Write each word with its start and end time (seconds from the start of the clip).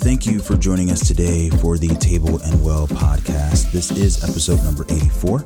Thank 0.00 0.24
you 0.24 0.38
for 0.40 0.56
joining 0.56 0.90
us 0.90 1.06
today 1.06 1.50
for 1.50 1.76
the 1.76 1.88
Table 1.96 2.40
and 2.42 2.64
Well 2.64 2.88
podcast. 2.88 3.70
This 3.70 3.90
is 3.90 4.24
episode 4.24 4.64
number 4.64 4.84
84. 4.88 5.40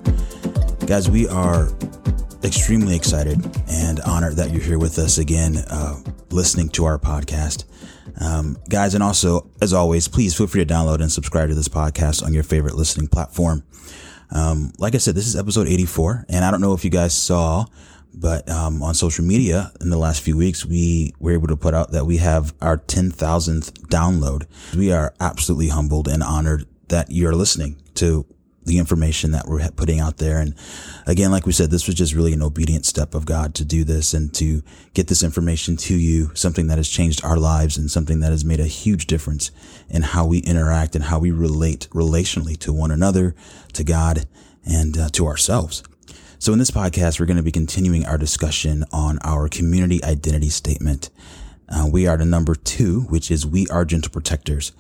Guys, 0.87 1.11
we 1.11 1.27
are 1.27 1.71
extremely 2.45 2.95
excited 2.95 3.45
and 3.69 3.99
honored 4.01 4.37
that 4.37 4.53
you're 4.53 4.63
here 4.63 4.79
with 4.79 4.97
us 4.99 5.19
again, 5.19 5.57
uh, 5.71 5.97
listening 6.31 6.69
to 6.69 6.85
our 6.85 7.01
podcast. 7.01 7.65
Um, 8.21 8.57
guys, 8.69 8.95
and 8.95 9.03
also, 9.03 9.51
as 9.61 9.73
always, 9.73 10.07
please 10.07 10.37
feel 10.37 10.47
free 10.47 10.65
to 10.65 10.73
download 10.73 11.01
and 11.01 11.11
subscribe 11.11 11.49
to 11.49 11.57
this 11.57 11.69
podcast 11.69 12.25
on 12.25 12.33
your 12.33 12.45
favorite 12.45 12.77
listening 12.77 13.09
platform. 13.09 13.65
Um, 14.31 14.73
like 14.79 14.95
I 14.95 14.99
said, 14.99 15.17
this 15.17 15.27
is 15.27 15.35
episode 15.35 15.67
84, 15.67 16.27
and 16.29 16.45
I 16.45 16.53
don't 16.53 16.61
know 16.61 16.75
if 16.75 16.85
you 16.85 16.91
guys 16.91 17.13
saw, 17.13 17.67
but 18.15 18.49
um, 18.49 18.83
on 18.83 18.95
social 18.95 19.25
media 19.25 19.73
in 19.81 19.91
the 19.91 19.99
last 19.99 20.23
few 20.23 20.37
weeks, 20.37 20.65
we 20.65 21.15
were 21.19 21.33
able 21.33 21.49
to 21.49 21.57
put 21.57 21.75
out 21.75 21.93
that 21.93 22.07
we 22.07 22.19
have 22.19 22.55
our 22.61 22.79
10,000th 22.79 23.73
download. 23.89 24.47
We 24.77 24.93
are 24.93 25.15
absolutely 25.21 25.69
humbled 25.69 26.09
and 26.09 26.23
honored 26.23 26.67
that 26.89 27.11
you're 27.11 27.35
listening 27.35 27.83
to 27.95 28.27
the 28.65 28.79
information 28.79 29.33
that 29.33 29.47
we're 29.47 29.69
putting 29.71 30.01
out 30.01 30.19
there. 30.19 30.39
And 30.39 30.55
again, 31.07 31.31
like 31.31 31.47
we 31.47 31.53
said, 31.53 31.71
this 31.71 31.87
was 31.87 31.97
just 31.97 32.15
really 32.15 32.33
an 32.33 32.43
obedient 32.43 32.87
step 32.87 33.15
of 33.15 33.27
God 33.27 33.55
to 33.57 33.65
do 33.65 33.85
this 33.85 34.15
and 34.15 34.33
to 34.35 34.63
get 34.95 35.09
this 35.09 35.23
information 35.23 35.77
to 35.79 35.95
you, 35.95 36.35
something 36.35 36.67
that 36.69 36.79
has 36.79 36.89
changed 36.89 37.25
our 37.25 37.37
lives 37.37 37.77
and 37.77 37.91
something 37.91 38.21
that 38.21 38.31
has 38.31 38.45
made 38.45 38.61
a 38.61 38.67
huge 38.67 39.07
difference 39.07 39.51
in 39.91 40.03
how 40.03 40.27
we 40.27 40.39
interact 40.39 40.95
and 40.95 41.05
how 41.05 41.19
we 41.19 41.31
relate 41.31 41.89
relationally 41.91 42.57
to 42.59 42.73
one 42.73 42.91
another, 42.91 43.35
to 43.75 43.85
God, 43.85 44.27
and 44.65 44.97
uh, 44.97 45.09
to 45.11 45.27
ourselves. 45.27 45.83
So 46.45 46.53
in 46.53 46.59
this 46.59 46.71
podcast, 46.71 47.19
we're 47.19 47.25
going 47.25 47.39
to 47.39 47.43
be 47.43 47.51
continuing 47.51 48.05
our 48.05 48.19
discussion 48.19 48.85
on 48.93 49.19
our 49.25 49.49
community 49.49 50.05
identity 50.05 50.51
statement. 50.51 51.09
Uh, 51.71 51.89
we 51.91 52.07
are 52.07 52.19
the 52.19 52.27
number 52.27 52.55
two, 52.55 53.01
which 53.09 53.31
is 53.31 53.47
we 53.47 53.67
are 53.69 53.87
gentle 53.87 54.13
protectors. 54.13 54.73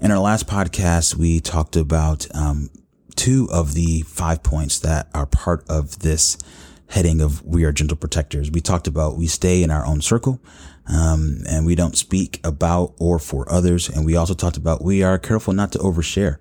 In 0.00 0.10
our 0.10 0.18
last 0.18 0.48
podcast, 0.48 1.14
we 1.14 1.38
talked 1.38 1.76
about 1.76 2.26
um, 2.34 2.70
two 3.14 3.48
of 3.52 3.74
the 3.74 4.02
five 4.02 4.42
points 4.42 4.80
that 4.80 5.10
are 5.14 5.26
part 5.26 5.64
of 5.68 6.00
this 6.00 6.38
heading 6.88 7.20
of 7.20 7.40
we 7.46 7.62
are 7.62 7.70
gentle 7.70 7.96
protectors. 7.96 8.50
We 8.50 8.60
talked 8.60 8.88
about 8.88 9.16
we 9.16 9.28
stay 9.28 9.62
in 9.62 9.70
our 9.70 9.86
own 9.86 10.00
circle, 10.00 10.40
um, 10.92 11.44
and 11.48 11.64
we 11.64 11.76
don't 11.76 11.96
speak 11.96 12.40
about 12.42 12.94
or 12.98 13.20
for 13.20 13.48
others. 13.48 13.88
And 13.88 14.04
we 14.04 14.16
also 14.16 14.34
talked 14.34 14.56
about 14.56 14.82
we 14.82 15.04
are 15.04 15.20
careful 15.20 15.52
not 15.52 15.70
to 15.70 15.78
overshare. 15.78 16.38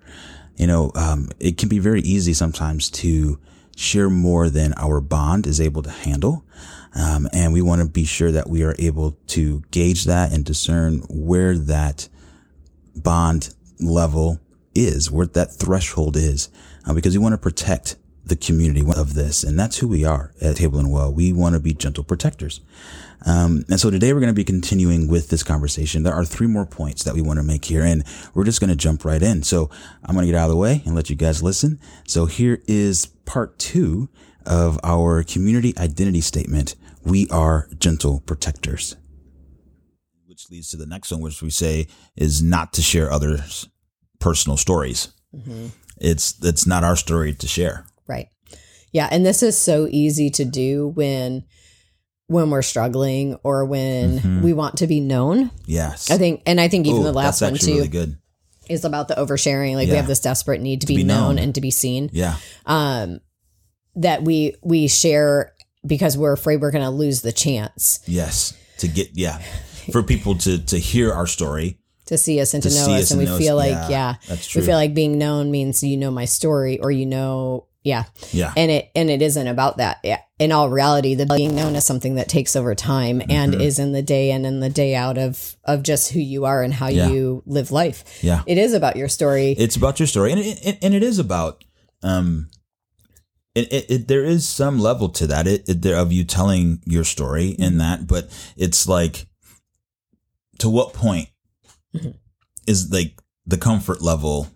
You 0.57 0.65
know, 0.65 0.91
um, 0.95 1.29
it 1.39 1.59
can 1.59 1.69
be 1.69 1.77
very 1.77 2.01
easy 2.01 2.33
sometimes 2.33 2.89
to 2.89 3.37
share 3.81 4.09
more 4.09 4.49
than 4.49 4.73
our 4.77 5.01
bond 5.01 5.47
is 5.47 5.59
able 5.59 5.81
to 5.83 5.91
handle. 5.91 6.45
Um, 6.93 7.27
and 7.33 7.53
we 7.53 7.61
want 7.61 7.81
to 7.81 7.87
be 7.87 8.05
sure 8.05 8.31
that 8.31 8.49
we 8.49 8.63
are 8.63 8.75
able 8.77 9.17
to 9.27 9.61
gauge 9.71 10.05
that 10.05 10.33
and 10.33 10.43
discern 10.43 10.99
where 11.09 11.57
that 11.57 12.09
bond 12.95 13.53
level 13.79 14.39
is, 14.75 15.09
where 15.09 15.25
that 15.25 15.53
threshold 15.53 16.15
is, 16.15 16.49
uh, 16.85 16.93
because 16.93 17.17
we 17.17 17.23
want 17.23 17.33
to 17.33 17.37
protect 17.37 17.95
the 18.25 18.35
community 18.35 18.85
of 18.95 19.13
this. 19.13 19.43
And 19.43 19.59
that's 19.59 19.77
who 19.77 19.87
we 19.87 20.05
are 20.05 20.31
at 20.41 20.57
Table 20.57 20.79
and 20.79 20.91
Well. 20.91 21.13
We 21.13 21.33
want 21.33 21.55
to 21.55 21.59
be 21.59 21.73
gentle 21.73 22.03
protectors. 22.03 22.61
Um, 23.25 23.65
and 23.69 23.79
so 23.79 23.89
today 23.89 24.13
we're 24.13 24.19
going 24.19 24.33
to 24.33 24.33
be 24.33 24.43
continuing 24.43 25.07
with 25.07 25.29
this 25.29 25.43
conversation. 25.43 26.03
There 26.03 26.13
are 26.13 26.25
three 26.25 26.47
more 26.47 26.65
points 26.65 27.03
that 27.03 27.13
we 27.13 27.21
want 27.21 27.37
to 27.37 27.43
make 27.43 27.65
here, 27.65 27.83
and 27.83 28.03
we're 28.33 28.45
just 28.45 28.59
going 28.59 28.69
to 28.69 28.75
jump 28.75 29.05
right 29.05 29.21
in. 29.21 29.43
So 29.43 29.69
I'm 30.03 30.15
going 30.15 30.25
to 30.25 30.31
get 30.31 30.37
out 30.37 30.45
of 30.45 30.51
the 30.51 30.57
way 30.57 30.81
and 30.85 30.95
let 30.95 31.09
you 31.09 31.15
guys 31.15 31.43
listen. 31.43 31.79
So 32.07 32.25
here 32.25 32.61
is 32.67 33.05
part 33.31 33.57
two 33.57 34.09
of 34.45 34.77
our 34.83 35.23
community 35.23 35.73
identity 35.77 36.19
statement. 36.19 36.75
We 37.05 37.29
are 37.29 37.69
gentle 37.79 38.19
protectors. 38.25 38.97
Which 40.25 40.49
leads 40.49 40.69
to 40.71 40.77
the 40.77 40.85
next 40.85 41.11
one, 41.11 41.21
which 41.21 41.41
we 41.41 41.49
say 41.49 41.87
is 42.17 42.43
not 42.43 42.73
to 42.73 42.81
share 42.81 43.09
others' 43.09 43.69
personal 44.19 44.57
stories. 44.57 45.13
Mm-hmm. 45.33 45.67
It's 46.01 46.43
it's 46.43 46.67
not 46.67 46.83
our 46.83 46.97
story 46.97 47.33
to 47.35 47.47
share. 47.47 47.85
Right. 48.05 48.27
Yeah, 48.91 49.07
and 49.09 49.25
this 49.25 49.41
is 49.41 49.57
so 49.57 49.87
easy 49.89 50.29
to 50.31 50.43
do 50.43 50.89
when 50.89 51.45
when 52.27 52.49
we're 52.49 52.61
struggling 52.61 53.35
or 53.43 53.63
when 53.63 54.19
mm-hmm. 54.19 54.41
we 54.41 54.51
want 54.51 54.77
to 54.77 54.87
be 54.87 54.99
known. 54.99 55.51
Yes. 55.65 56.11
I 56.11 56.17
think 56.17 56.41
and 56.45 56.59
I 56.59 56.67
think 56.67 56.85
even 56.85 56.99
Ooh, 56.99 57.05
the 57.05 57.13
last 57.13 57.41
one 57.41 57.55
too 57.55 57.75
really 57.75 57.87
good. 57.87 58.17
Is 58.71 58.85
about 58.85 59.07
the 59.07 59.15
oversharing. 59.15 59.75
Like 59.75 59.87
yeah. 59.87 59.93
we 59.93 59.97
have 59.97 60.07
this 60.07 60.19
desperate 60.19 60.61
need 60.61 60.81
to, 60.81 60.87
to 60.87 60.93
be, 60.93 60.97
be 60.97 61.03
known, 61.03 61.35
known, 61.35 61.39
and 61.39 61.55
to 61.55 61.61
be 61.61 61.71
seen. 61.71 62.09
Yeah. 62.13 62.35
Um 62.65 63.19
that 63.95 64.23
we 64.23 64.55
we 64.63 64.87
share 64.87 65.53
because 65.85 66.17
we're 66.17 66.33
afraid 66.33 66.61
we're 66.61 66.71
going 66.71 66.83
to 66.83 66.91
lose 66.91 67.21
the 67.21 67.31
chance. 67.31 67.99
Yes. 68.05 68.57
To 68.77 68.87
get 68.87 69.09
yeah. 69.13 69.39
For 69.91 70.03
people 70.03 70.35
to 70.39 70.63
to 70.65 70.77
hear 70.77 71.11
our 71.11 71.27
story 71.27 71.77
to 72.11 72.17
see 72.17 72.41
us 72.41 72.53
and 72.53 72.61
to, 72.61 72.69
to 72.69 72.75
know 72.75 72.93
us, 72.93 73.03
us, 73.03 73.11
and 73.11 73.19
we 73.19 73.25
feel 73.25 73.57
us. 73.57 73.69
like 73.69 73.89
yeah, 73.89 73.89
yeah, 73.89 74.15
that's 74.27 74.47
true. 74.47 74.61
we 74.61 74.65
feel 74.65 74.75
like 74.75 74.93
being 74.93 75.17
known 75.17 75.49
means 75.49 75.81
you 75.81 75.95
know 75.95 76.11
my 76.11 76.25
story 76.25 76.77
or 76.79 76.91
you 76.91 77.05
know 77.05 77.67
yeah 77.83 78.03
yeah 78.31 78.53
and 78.55 78.69
it 78.69 78.91
and 78.95 79.09
it 79.09 79.21
isn't 79.21 79.47
about 79.47 79.77
that 79.77 79.99
yeah 80.03 80.19
in 80.39 80.51
all 80.51 80.69
reality 80.69 81.15
the 81.15 81.25
being 81.25 81.55
known 81.55 81.75
is 81.75 81.85
something 81.85 82.15
that 82.15 82.29
takes 82.29 82.55
over 82.55 82.75
time 82.75 83.19
mm-hmm. 83.19 83.31
and 83.31 83.55
is 83.55 83.79
in 83.79 83.91
the 83.91 84.01
day 84.01 84.31
in 84.31 84.45
and 84.45 84.61
the 84.61 84.69
day 84.69 84.95
out 84.95 85.17
of 85.17 85.55
of 85.65 85.81
just 85.81 86.11
who 86.11 86.19
you 86.19 86.45
are 86.45 86.61
and 86.61 86.73
how 86.73 86.87
yeah. 86.87 87.07
you 87.07 87.41
live 87.45 87.71
life 87.71 88.23
yeah 88.23 88.43
it 88.45 88.57
is 88.57 88.73
about 88.73 88.95
your 88.95 89.07
story 89.07 89.51
it's 89.51 89.75
about 89.75 89.99
your 89.99 90.07
story 90.07 90.31
and 90.31 90.41
it, 90.41 90.77
and 90.81 90.93
it 90.93 91.03
is 91.03 91.17
about 91.17 91.63
um 92.03 92.49
it, 93.53 93.73
it, 93.73 93.85
it, 93.89 94.07
there 94.07 94.23
is 94.23 94.47
some 94.47 94.79
level 94.79 95.09
to 95.09 95.27
that 95.27 95.47
it, 95.47 95.67
it 95.67 95.81
there 95.81 95.97
of 95.97 96.11
you 96.11 96.23
telling 96.23 96.81
your 96.85 97.03
story 97.03 97.49
in 97.49 97.71
mm-hmm. 97.71 97.77
that 97.79 98.07
but 98.07 98.29
it's 98.55 98.87
like 98.87 99.25
to 100.59 100.69
what 100.69 100.93
point 100.93 101.29
mm-hmm. 101.95 102.11
is 102.67 102.91
like 102.91 103.19
the 103.47 103.57
comfort 103.57 104.01
level 104.01 104.47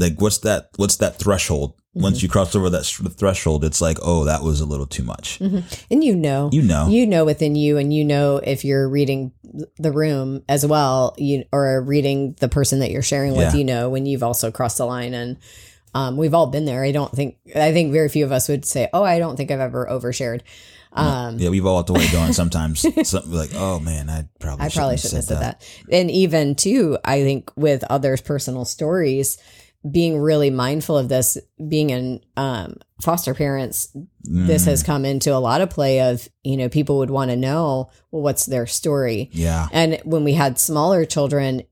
like 0.00 0.20
what's 0.20 0.38
that 0.38 0.70
what's 0.76 0.96
that 0.96 1.18
threshold. 1.18 1.74
Once 2.02 2.22
you 2.22 2.28
cross 2.28 2.54
over 2.54 2.70
that 2.70 2.84
threshold 3.16 3.64
it's 3.64 3.80
like 3.80 3.98
oh 4.02 4.24
that 4.24 4.42
was 4.42 4.60
a 4.60 4.66
little 4.66 4.86
too 4.86 5.02
much 5.02 5.38
mm-hmm. 5.38 5.60
and 5.90 6.04
you 6.04 6.14
know 6.14 6.50
you 6.52 6.62
know 6.62 6.88
you 6.88 7.06
know 7.06 7.24
within 7.24 7.54
you 7.54 7.78
and 7.78 7.92
you 7.92 8.04
know 8.04 8.36
if 8.38 8.64
you're 8.64 8.88
reading 8.88 9.32
the 9.78 9.92
room 9.92 10.42
as 10.48 10.66
well 10.66 11.14
you 11.18 11.44
or 11.52 11.80
reading 11.82 12.34
the 12.40 12.48
person 12.48 12.80
that 12.80 12.90
you're 12.90 13.02
sharing 13.02 13.32
with 13.32 13.52
yeah. 13.52 13.54
you 13.54 13.64
know 13.64 13.88
when 13.88 14.06
you've 14.06 14.22
also 14.22 14.50
crossed 14.50 14.78
the 14.78 14.86
line 14.86 15.14
and 15.14 15.36
um, 15.92 16.16
we've 16.16 16.34
all 16.34 16.46
been 16.46 16.66
there 16.66 16.84
i 16.84 16.92
don't 16.92 17.12
think 17.12 17.36
i 17.54 17.72
think 17.72 17.92
very 17.92 18.08
few 18.08 18.24
of 18.24 18.32
us 18.32 18.48
would 18.48 18.64
say 18.64 18.88
oh 18.92 19.02
i 19.02 19.18
don't 19.18 19.36
think 19.36 19.50
i've 19.50 19.60
ever 19.60 19.86
overshared 19.90 20.42
um, 20.92 21.38
yeah, 21.38 21.50
we've 21.50 21.66
all 21.66 21.78
had 21.78 21.86
to 21.88 21.92
wait 21.92 22.10
going 22.12 22.32
sometimes. 22.32 22.80
something 23.08 23.32
like, 23.32 23.50
oh 23.54 23.78
man, 23.78 24.10
I 24.10 24.26
probably 24.38 24.66
I 24.66 24.68
probably 24.70 24.96
shouldn't 24.96 25.16
have 25.16 25.24
said 25.24 25.38
that. 25.38 25.60
that. 25.60 25.96
And 25.96 26.10
even 26.10 26.54
too, 26.54 26.98
I 27.04 27.22
think 27.22 27.50
with 27.56 27.84
others' 27.84 28.20
personal 28.20 28.64
stories, 28.64 29.38
being 29.88 30.18
really 30.18 30.50
mindful 30.50 30.98
of 30.98 31.08
this, 31.08 31.38
being 31.68 31.90
in 31.90 32.20
um, 32.36 32.76
foster 33.00 33.34
parents, 33.34 33.88
mm. 34.28 34.46
this 34.46 34.66
has 34.66 34.82
mm. 34.82 34.86
come 34.86 35.04
into 35.04 35.34
a 35.34 35.38
lot 35.38 35.60
of 35.60 35.70
play. 35.70 36.00
Of 36.00 36.28
you 36.42 36.56
know, 36.56 36.68
people 36.68 36.98
would 36.98 37.10
want 37.10 37.30
to 37.30 37.36
know, 37.36 37.90
well, 38.10 38.22
what's 38.22 38.46
their 38.46 38.66
story? 38.66 39.30
Yeah. 39.32 39.68
And 39.72 40.00
when 40.04 40.24
we 40.24 40.34
had 40.34 40.58
smaller 40.58 41.04
children, 41.04 41.62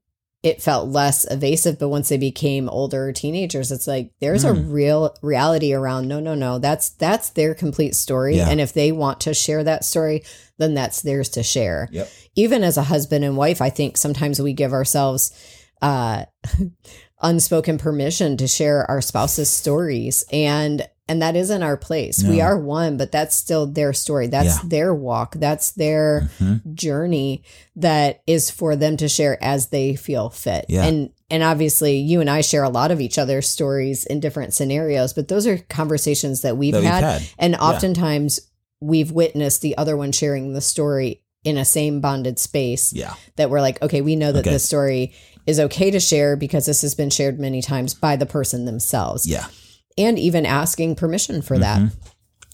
it 0.43 0.63
felt 0.63 0.89
less 0.89 1.29
evasive 1.31 1.79
but 1.79 1.89
once 1.89 2.09
they 2.09 2.17
became 2.17 2.69
older 2.69 3.13
teenagers 3.13 3.73
it's 3.73 3.89
like 3.89 4.13
there's 4.21 4.45
mm. 4.45 4.51
a 4.51 4.53
real 4.53 5.15
reality 5.21 5.75
around 5.75 6.07
no 6.07 6.21
no 6.21 6.35
no 6.35 6.59
that's 6.59 6.91
that's 6.91 7.31
their 7.31 7.55
complete 7.55 7.95
story 7.95 8.37
yeah. 8.37 8.49
and 8.49 8.61
if 8.61 8.73
they 8.73 8.93
want 8.93 9.21
to 9.21 9.35
share 9.35 9.65
that 9.65 9.85
story 9.85 10.23
then 10.59 10.75
that's 10.75 11.03
theirs 11.03 11.29
to 11.31 11.43
share 11.43 11.89
yep. 11.91 12.09
even 12.37 12.63
as 12.63 12.77
a 12.77 12.85
husband 12.85 13.25
and 13.25 13.37
wife 13.37 13.61
i 13.61 13.69
think 13.69 13.97
sometimes 13.97 14.41
we 14.41 14.53
give 14.53 14.73
ourselves 14.73 15.33
uh 15.83 16.25
unspoken 17.21 17.79
permission 17.79 18.37
to 18.37 18.47
share 18.47 18.89
our 18.91 19.01
spouse's 19.01 19.51
stories 19.51 20.25
and 20.33 20.89
and 21.09 21.23
that 21.23 21.37
isn't 21.37 21.63
our 21.63 21.77
place. 21.77 22.23
No. 22.23 22.31
We 22.31 22.41
are 22.43 22.59
one, 22.59 22.99
but 22.99 23.11
that's 23.11 23.35
still 23.35 23.67
their 23.67 23.95
story. 23.95 24.27
That's 24.27 24.63
yeah. 24.63 24.69
their 24.69 24.95
walk. 24.95 25.37
That's 25.37 25.71
their 25.71 26.29
mm-hmm. 26.39 26.75
journey 26.75 27.45
that 27.77 28.23
is 28.27 28.51
for 28.51 28.77
them 28.77 28.99
to 28.99 29.09
share 29.09 29.43
as 29.43 29.69
they 29.69 29.97
feel 29.97 30.29
fit. 30.29 30.67
Yeah. 30.69 30.85
And 30.85 31.11
and 31.31 31.43
obviously 31.43 31.99
you 31.99 32.21
and 32.21 32.29
I 32.29 32.43
share 32.43 32.63
a 32.63 32.69
lot 32.69 32.91
of 32.91 33.01
each 33.01 33.19
other's 33.19 33.49
stories 33.49 34.05
in 34.05 34.21
different 34.21 34.55
scenarios, 34.55 35.15
but 35.15 35.29
those 35.29 35.47
are 35.47 35.59
conversations 35.59 36.43
that 36.43 36.57
we've, 36.57 36.73
that 36.73 36.81
we've 36.81 36.91
had, 36.91 37.05
had, 37.05 37.23
and 37.39 37.55
oftentimes 37.57 38.41
yeah. 38.43 38.89
we've 38.89 39.11
witnessed 39.11 39.63
the 39.63 39.77
other 39.77 39.97
one 39.97 40.13
sharing 40.13 40.53
the 40.53 40.61
story 40.61 41.23
in 41.45 41.57
a 41.57 41.65
same 41.65 42.01
bonded 42.01 42.39
space. 42.39 42.93
Yeah. 42.93 43.15
That 43.37 43.51
we're 43.51 43.61
like, 43.61 43.81
okay, 43.83 44.01
we 44.01 44.17
know 44.17 44.33
that 44.33 44.41
okay. 44.41 44.51
this 44.51 44.65
story 44.65 45.15
is 45.49 45.59
okay 45.59 45.91
to 45.91 45.99
share 45.99 46.37
because 46.37 46.67
this 46.67 46.83
has 46.83 46.95
been 46.95 47.11
shared 47.11 47.41
many 47.41 47.61
times 47.63 47.95
by 47.95 48.15
the 48.17 48.27
person 48.27 48.65
themselves. 48.67 49.27
Yeah 49.27 49.47
and 49.97 50.17
even 50.17 50.47
asking 50.47 50.95
permission 50.95 51.43
for 51.43 51.59
that. 51.59 51.81
Mm-hmm. 51.81 51.99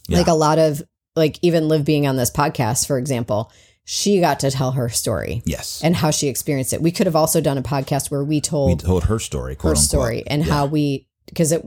Yeah. 0.07 0.17
Like 0.17 0.25
a 0.27 0.33
lot 0.33 0.57
of 0.57 0.81
like 1.15 1.37
even 1.43 1.67
Liv 1.67 1.85
being 1.85 2.07
on 2.07 2.15
this 2.15 2.31
podcast, 2.31 2.87
for 2.87 2.97
example, 2.97 3.51
she 3.83 4.19
got 4.19 4.39
to 4.39 4.49
tell 4.49 4.71
her 4.71 4.89
story 4.89 5.43
Yes. 5.45 5.79
and 5.83 5.95
how 5.95 6.09
she 6.09 6.27
experienced 6.27 6.73
it. 6.73 6.81
We 6.81 6.89
could 6.91 7.05
have 7.05 7.15
also 7.15 7.41
done 7.41 7.59
a 7.59 7.61
podcast 7.61 8.09
where 8.09 8.23
we 8.23 8.41
told, 8.41 8.81
we 8.81 8.87
told 8.87 9.03
her 9.03 9.19
story, 9.19 9.53
her 9.61 9.69
unquote. 9.69 9.77
story 9.77 10.23
and 10.25 10.43
Yeah. 10.43 10.53
how 10.53 10.65
we 10.65 11.07
because 11.27 11.51
it 11.51 11.63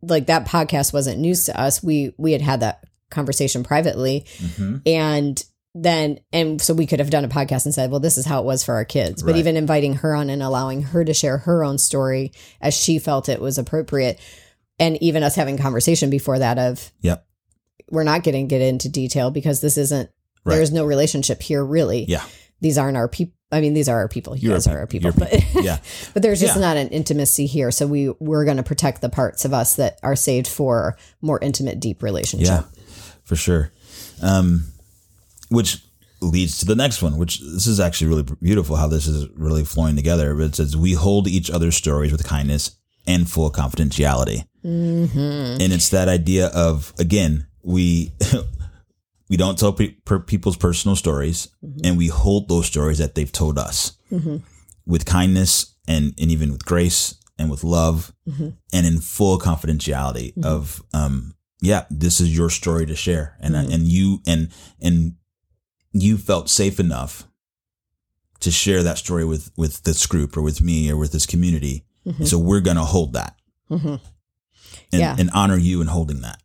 like 0.00 0.26
that 0.26 0.46
podcast 0.46 0.92
wasn't 0.92 1.18
news 1.18 1.46
to 1.46 1.60
us. 1.60 1.82
We 1.82 2.14
we 2.16 2.30
had 2.30 2.40
had 2.42 2.60
that 2.60 2.84
conversation 3.10 3.64
privately 3.64 4.26
Mhm. 4.38 4.82
and 4.86 5.44
then 5.76 6.20
and 6.32 6.62
so 6.62 6.72
we 6.72 6.86
could 6.86 7.00
have 7.00 7.10
done 7.10 7.24
a 7.24 7.28
podcast 7.28 7.64
and 7.64 7.74
said 7.74 7.90
well 7.90 7.98
this 8.00 8.16
is 8.16 8.24
how 8.24 8.38
it 8.40 8.44
was 8.44 8.62
for 8.62 8.74
our 8.76 8.84
kids 8.84 9.22
but 9.22 9.32
Right. 9.32 9.38
even 9.38 9.56
inviting 9.56 9.94
her 9.94 10.14
on 10.14 10.30
and 10.30 10.40
allowing 10.42 10.82
her 10.82 11.04
to 11.04 11.12
share 11.12 11.38
her 11.38 11.64
own 11.64 11.78
story 11.78 12.32
as 12.60 12.74
she 12.74 12.98
felt 13.00 13.28
it 13.28 13.40
was 13.40 13.58
appropriate 13.58 14.20
and 14.78 14.96
even 15.02 15.22
us 15.24 15.34
having 15.34 15.58
conversation 15.58 16.10
before 16.10 16.38
that 16.38 16.58
of 16.58 16.92
Yep. 17.00 17.26
we're 17.90 18.04
not 18.04 18.22
going 18.22 18.46
to 18.46 18.48
get 18.48 18.62
into 18.62 18.88
detail 18.88 19.30
because 19.32 19.60
this 19.60 19.76
isn't 19.76 20.10
Right. 20.44 20.56
there's 20.56 20.70
no 20.72 20.84
relationship 20.84 21.42
here 21.42 21.64
really 21.64 22.04
Yeah. 22.08 22.22
these 22.60 22.78
aren't 22.78 22.96
our 22.96 23.08
people 23.08 23.34
i 23.50 23.60
mean 23.60 23.74
these 23.74 23.88
are 23.88 23.96
our 23.98 24.08
people 24.08 24.36
you 24.36 24.50
guys 24.50 24.66
are 24.68 24.78
our 24.78 24.86
peop- 24.86 25.02
people 25.02 25.18
but 25.18 25.64
Yeah. 25.64 25.78
but 26.14 26.22
there's 26.22 26.38
just 26.40 26.54
Yeah. 26.54 26.60
not 26.60 26.76
an 26.76 26.88
intimacy 26.90 27.46
here 27.46 27.72
so 27.72 27.86
we 27.88 28.10
we're 28.20 28.44
going 28.44 28.58
to 28.58 28.62
protect 28.62 29.00
the 29.00 29.08
parts 29.08 29.44
of 29.44 29.52
us 29.52 29.74
that 29.76 29.98
are 30.04 30.14
saved 30.16 30.46
for 30.46 30.96
more 31.20 31.40
intimate 31.42 31.80
deep 31.80 32.00
relationship 32.02 32.46
Yeah. 32.46 32.62
For 33.24 33.34
sure. 33.36 33.72
Um, 34.22 34.66
which 35.48 35.82
leads 36.20 36.58
to 36.58 36.64
the 36.66 36.74
next 36.76 37.02
one, 37.02 37.16
which 37.18 37.40
this 37.40 37.66
is 37.66 37.80
actually 37.80 38.06
really 38.08 38.26
beautiful 38.40 38.76
how 38.76 38.88
this 38.88 39.06
is 39.06 39.28
really 39.34 39.64
flowing 39.64 39.96
together. 39.96 40.34
But 40.34 40.44
it 40.44 40.54
says, 40.54 40.76
We 40.76 40.92
hold 40.94 41.28
each 41.28 41.50
other's 41.50 41.76
stories 41.76 42.12
with 42.12 42.24
kindness 42.26 42.76
and 43.06 43.28
full 43.28 43.50
confidentiality. 43.50 44.44
mm-hmm. 44.64 45.60
And 45.62 45.72
it's 45.72 45.90
that 45.90 46.08
idea 46.08 46.46
of, 46.48 46.92
again, 46.98 47.46
we. 47.62 48.12
We 49.30 49.38
don't 49.38 49.58
tell 49.58 49.72
pe- 49.72 49.96
per 50.04 50.20
people's 50.20 50.56
personal 50.58 50.96
stories, 50.96 51.48
and 51.82 51.96
we 51.96 52.08
hold 52.08 52.48
those 52.48 52.66
stories 52.66 52.98
that 52.98 53.14
they've 53.14 53.32
told 53.32 53.58
us 53.58 53.96
Mm-hmm. 54.12 54.36
with 54.86 55.06
kindness 55.06 55.74
and, 55.88 56.12
and 56.20 56.30
even 56.30 56.52
with 56.52 56.64
grace 56.66 57.14
and 57.38 57.50
with 57.50 57.64
love 57.64 58.12
Mm-hmm. 58.28 58.48
and 58.74 58.86
in 58.86 59.00
full 59.00 59.38
confidentiality 59.38 60.34
of 60.44 60.82
um 60.92 61.34
yeah 61.62 61.84
this 61.90 62.20
is 62.20 62.36
your 62.36 62.50
story 62.50 62.84
to 62.86 62.94
share 62.94 63.36
and 63.40 63.54
Mm-hmm. 63.54 63.72
and 63.72 63.82
you 63.88 64.18
and 64.26 64.48
and 64.80 65.14
you 65.94 66.18
felt 66.18 66.50
safe 66.50 66.78
enough 66.78 67.26
to 68.40 68.50
share 68.50 68.82
that 68.82 68.98
story 68.98 69.24
with 69.24 69.50
with 69.56 69.82
this 69.84 70.06
group 70.06 70.36
or 70.36 70.42
with 70.42 70.60
me 70.60 70.90
or 70.90 70.96
with 70.98 71.12
this 71.12 71.24
community 71.26 71.84
and 72.04 72.28
so 72.28 72.38
we're 72.38 72.60
gonna 72.60 72.84
hold 72.84 73.14
that 73.14 73.34
Mhm. 73.70 73.98
and, 74.92 75.00
Yeah. 75.00 75.16
and 75.18 75.30
honor 75.32 75.56
you 75.56 75.80
in 75.80 75.86
holding 75.86 76.20
that 76.20 76.38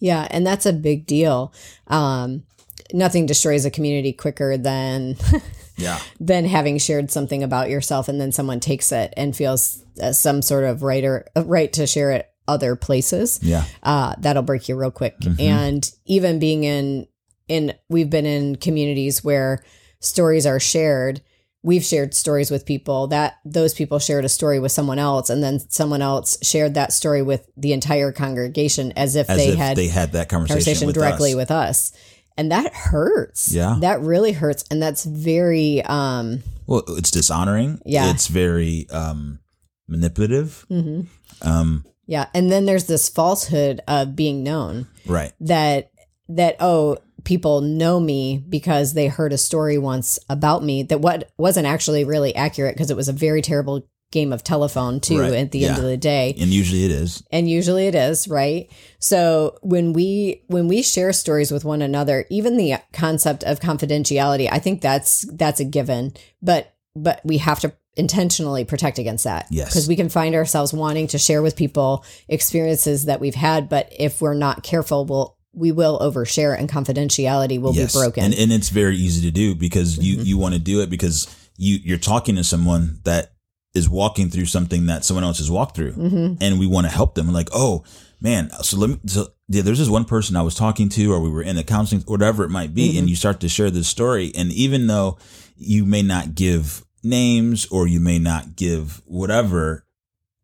Yeah, 0.00 0.28
and 0.30 0.46
that's 0.46 0.64
a 0.66 0.72
big 0.72 1.06
deal. 1.06 1.52
Um, 1.88 2.44
nothing 2.92 3.26
destroys 3.26 3.64
a 3.64 3.70
community 3.70 4.12
quicker 4.12 4.56
than 4.58 5.16
yeah 5.76 5.98
than 6.20 6.44
having 6.44 6.78
shared 6.78 7.10
something 7.10 7.42
about 7.42 7.70
yourself, 7.70 8.08
and 8.08 8.20
then 8.20 8.30
someone 8.32 8.60
takes 8.60 8.92
it 8.92 9.12
and 9.16 9.34
feels 9.34 9.82
uh, 10.02 10.12
some 10.12 10.42
sort 10.42 10.64
of 10.64 10.82
right 10.82 11.04
or 11.04 11.26
right 11.36 11.72
to 11.72 11.86
share 11.86 12.10
it 12.12 12.26
other 12.46 12.76
places. 12.76 13.38
yeah 13.42 13.64
Uh, 13.82 14.14
that'll 14.18 14.42
break 14.42 14.68
you 14.68 14.76
real 14.76 14.90
quick. 14.92 15.18
Mhm. 15.20 15.40
And 15.40 15.90
even 16.06 16.38
being 16.38 16.64
in 16.64 17.06
in 17.48 17.74
we've 17.88 18.10
been 18.10 18.26
in 18.26 18.56
communities 18.56 19.24
where 19.24 19.62
stories 20.00 20.46
are 20.46 20.60
shared. 20.60 21.20
We've 21.62 21.82
shared 21.84 22.14
stories 22.14 22.50
with 22.50 22.64
people 22.64 23.08
that 23.08 23.38
those 23.44 23.74
people 23.74 23.98
shared 23.98 24.24
a 24.24 24.28
story 24.28 24.60
with 24.60 24.70
someone 24.72 24.98
else, 24.98 25.28
and 25.28 25.42
then 25.42 25.58
someone 25.68 26.02
else 26.02 26.38
shared 26.42 26.74
that 26.74 26.92
story 26.92 27.20
with 27.20 27.48
the 27.56 27.72
entire 27.72 28.12
congregation 28.12 28.92
as 28.96 29.16
if 29.16 29.28
as 29.28 29.36
they 29.38 29.48
if 29.48 29.58
had 29.58 29.76
they 29.76 29.88
had 29.88 30.12
that 30.12 30.28
conversation, 30.28 30.54
conversation 30.64 30.86
with 30.86 30.94
directly 30.94 31.32
us. 31.32 31.36
with 31.36 31.50
us 31.50 31.92
and 32.38 32.52
that 32.52 32.72
hurts 32.72 33.52
Yeah. 33.52 33.76
that 33.80 34.00
really 34.00 34.32
hurts 34.32 34.64
and 34.70 34.80
that's 34.80 35.04
very 35.04 35.82
um 35.84 36.42
well 36.66 36.84
it's 36.90 37.10
dishonoring 37.10 37.80
Yeah. 37.84 38.10
it's 38.10 38.28
very 38.28 38.88
um 38.90 39.40
manipulative 39.88 40.64
mhm. 40.70 41.06
um 41.42 41.84
yeah 42.06 42.28
and 42.32 42.50
then 42.50 42.64
there's 42.64 42.86
this 42.86 43.08
falsehood 43.08 43.80
of 43.88 44.14
being 44.16 44.42
known 44.42 44.86
right 45.04 45.32
that 45.40 45.90
that 46.28 46.56
oh 46.60 46.98
people 47.28 47.60
know 47.60 48.00
me 48.00 48.42
because 48.48 48.94
they 48.94 49.06
heard 49.06 49.34
a 49.34 49.38
story 49.38 49.76
once 49.76 50.18
about 50.30 50.64
me 50.64 50.82
that 50.84 51.02
what 51.02 51.30
wasn't 51.36 51.66
actually 51.66 52.02
really 52.02 52.34
accurate 52.34 52.74
because 52.74 52.90
it 52.90 52.96
was 52.96 53.08
a 53.10 53.12
very 53.12 53.42
terrible 53.42 53.86
game 54.10 54.32
of 54.32 54.42
telephone 54.42 54.98
too 54.98 55.20
Right. 55.20 55.34
at 55.34 55.50
the 55.52 55.66
end 55.66 55.76
of 55.76 55.84
the 55.84 55.98
day. 55.98 56.34
And 56.40 56.48
usually 56.48 56.86
it 56.86 56.90
is. 56.90 57.22
And 57.30 57.46
usually 57.46 57.86
it 57.86 57.94
is 57.94 58.26
right? 58.28 58.70
So 58.98 59.58
when 59.60 59.92
we 59.92 60.42
when 60.46 60.68
we 60.68 60.80
share 60.80 61.12
stories 61.12 61.52
with 61.52 61.66
one 61.66 61.82
another 61.82 62.24
even 62.30 62.56
the 62.56 62.76
concept 62.94 63.44
of 63.44 63.60
confidentiality 63.60 64.48
i 64.50 64.58
think 64.58 64.80
that's 64.80 65.26
that's 65.36 65.60
a 65.60 65.64
given. 65.66 66.14
But 66.40 66.74
but 66.96 67.20
we 67.24 67.36
have 67.38 67.60
to 67.60 67.74
intentionally 67.96 68.64
protect 68.64 68.98
against 68.98 69.24
that 69.24 69.46
Yes. 69.50 69.68
because 69.68 69.86
we 69.88 69.96
can 69.96 70.08
find 70.08 70.34
ourselves 70.34 70.72
wanting 70.72 71.08
to 71.08 71.18
share 71.18 71.42
with 71.42 71.56
people 71.56 72.04
experiences 72.28 73.04
that 73.06 73.20
we've 73.20 73.34
had 73.34 73.68
but 73.68 73.92
if 73.98 74.20
we're 74.22 74.34
not 74.34 74.62
careful 74.62 75.04
we'll 75.04 75.36
we 75.58 75.72
will 75.72 75.98
overshare 75.98 76.58
and 76.58 76.68
confidentiality 76.68 77.60
will 77.60 77.72
be 77.72 77.86
broken 77.92 78.24
And, 78.24 78.34
and 78.34 78.52
it's 78.52 78.68
very 78.68 78.96
easy 78.96 79.22
to 79.22 79.30
do 79.30 79.54
because 79.54 79.98
you, 79.98 80.18
Mhm. 80.18 80.26
you 80.26 80.38
want 80.38 80.54
to 80.54 80.60
do 80.60 80.80
it 80.80 80.88
because 80.90 81.26
you, 81.56 81.78
you're 81.82 81.98
talking 81.98 82.36
to 82.36 82.44
someone 82.44 83.00
that 83.04 83.32
is 83.74 83.88
walking 83.88 84.30
through 84.30 84.46
something 84.46 84.86
that 84.86 85.04
someone 85.04 85.24
else 85.24 85.38
has 85.38 85.50
walked 85.50 85.76
through 85.76 85.92
hmm 85.92 86.34
and 86.40 86.58
we 86.58 86.66
want 86.66 86.86
to 86.86 86.92
help 86.92 87.14
them. 87.14 87.32
Like, 87.32 87.48
oh 87.52 87.84
man, 88.20 88.50
so 88.62 88.76
let 88.78 88.90
me, 88.90 88.98
so 89.06 89.28
yeah, 89.48 89.62
there's 89.62 89.78
this 89.78 89.88
one 89.88 90.04
person 90.04 90.36
I 90.36 90.42
was 90.42 90.54
talking 90.54 90.88
to 90.90 91.12
or 91.12 91.20
we 91.20 91.28
were 91.30 91.42
in 91.42 91.56
the 91.56 91.64
counseling, 91.64 92.02
whatever 92.02 92.44
it 92.44 92.50
might 92.50 92.74
be. 92.74 92.94
Mhm. 92.94 92.98
And 93.00 93.10
you 93.10 93.16
start 93.16 93.40
to 93.40 93.48
share 93.48 93.70
this 93.70 93.88
story. 93.88 94.32
And 94.34 94.52
even 94.52 94.86
though 94.86 95.18
you 95.56 95.84
may 95.84 96.02
not 96.02 96.34
give 96.34 96.84
names 97.02 97.66
or 97.70 97.86
you 97.86 98.00
may 98.00 98.18
not 98.18 98.56
give 98.56 99.02
whatever, 99.06 99.84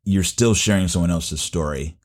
you're 0.04 0.22
still 0.24 0.54
sharing 0.54 0.88
someone 0.88 1.10
else's 1.10 1.40
story. 1.40 1.96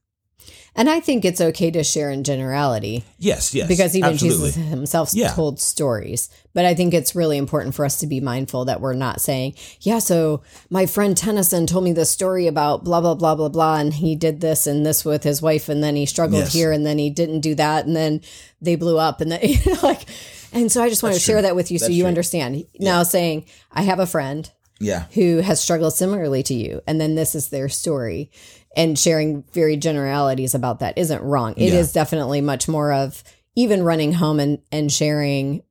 And 0.76 0.90
i 0.90 1.00
think 1.00 1.26
it's 1.26 1.42
okay 1.42 1.70
to 1.72 1.84
share 1.84 2.10
in 2.12 2.24
generality 2.24 3.04
Yes. 3.18 3.54
Yes. 3.54 3.68
because 3.68 3.96
even 3.96 4.12
absolutely. 4.14 4.52
Jesus 4.52 4.56
himself 4.70 5.10
Yeah. 5.14 5.30
told 5.34 5.60
stories. 5.60 6.30
But 6.54 6.66
I 6.66 6.74
think 6.74 6.94
it's 6.94 7.16
really 7.16 7.38
important 7.38 7.76
for 7.76 7.86
us 7.86 7.98
to 8.00 8.08
be 8.08 8.20
mindful 8.22 8.66
that 8.66 8.82
we're 8.82 8.94
not 8.96 9.22
saying, 9.22 9.54
yeah, 9.82 10.00
so 10.00 10.42
my 10.70 10.86
friend 10.88 11.16
Tennyson 11.16 11.68
told 11.68 11.84
me 11.84 11.92
this 11.94 12.10
story 12.10 12.48
about 12.48 12.84
blah, 12.84 13.02
blah, 13.02 13.14
blah, 13.14 13.36
blah, 13.36 13.50
blah, 13.50 13.76
and 13.78 13.94
he 13.94 14.16
did 14.16 14.42
this 14.42 14.66
and 14.66 14.86
this 14.86 15.06
with 15.06 15.24
his 15.24 15.42
wife, 15.42 15.70
and 15.70 15.84
then 15.84 15.96
he 15.96 16.06
struggled 16.08 16.44
Yes. 16.44 16.54
here, 16.54 16.72
and 16.72 16.86
then 16.86 16.98
he 16.98 17.10
didn't 17.12 17.42
do 17.42 17.54
that, 17.56 17.86
and 17.86 17.96
then 17.96 18.22
they 18.62 18.76
blew 18.76 18.98
up, 18.98 19.22
and 19.22 19.32
then, 19.32 19.40
you 19.44 19.58
know, 19.68 19.80
like, 19.84 20.06
and 20.52 20.72
so 20.72 20.82
I 20.82 20.90
just 20.90 21.04
want 21.04 21.14
to 21.14 21.18
That's 21.18 21.26
share 21.26 21.36
true. 21.38 21.42
that 21.44 21.56
with 21.56 21.70
you 21.72 21.78
so 21.78 21.88
you 21.88 22.04
true. 22.04 22.08
understand. 22.08 22.66
Now, 22.80 23.04
saying, 23.04 23.46
I 23.72 23.84
have 23.84 24.00
a 24.00 24.08
friend 24.08 24.50
Yeah. 24.80 25.06
who 25.14 25.38
has 25.38 25.60
struggled 25.62 25.94
similarly 25.94 26.42
to 26.44 26.54
you 26.54 26.82
and 26.88 27.00
then 27.00 27.14
this 27.16 27.36
is 27.36 27.50
their 27.50 27.70
story 27.70 28.32
and 28.76 28.98
sharing 28.98 29.44
very 29.54 29.78
generalities 29.78 30.54
about 30.56 30.80
that 30.80 30.98
isn't 30.98 31.22
wrong 31.24 31.54
It 31.58 31.74
is 31.74 31.90
Yeah. 31.96 32.02
definitely 32.04 32.42
much 32.42 32.68
more 32.68 32.92
of 32.94 33.24
even 33.56 33.84
running 33.84 34.14
home 34.14 34.40
and 34.40 34.60
and 34.72 34.92
sharing 34.92 35.64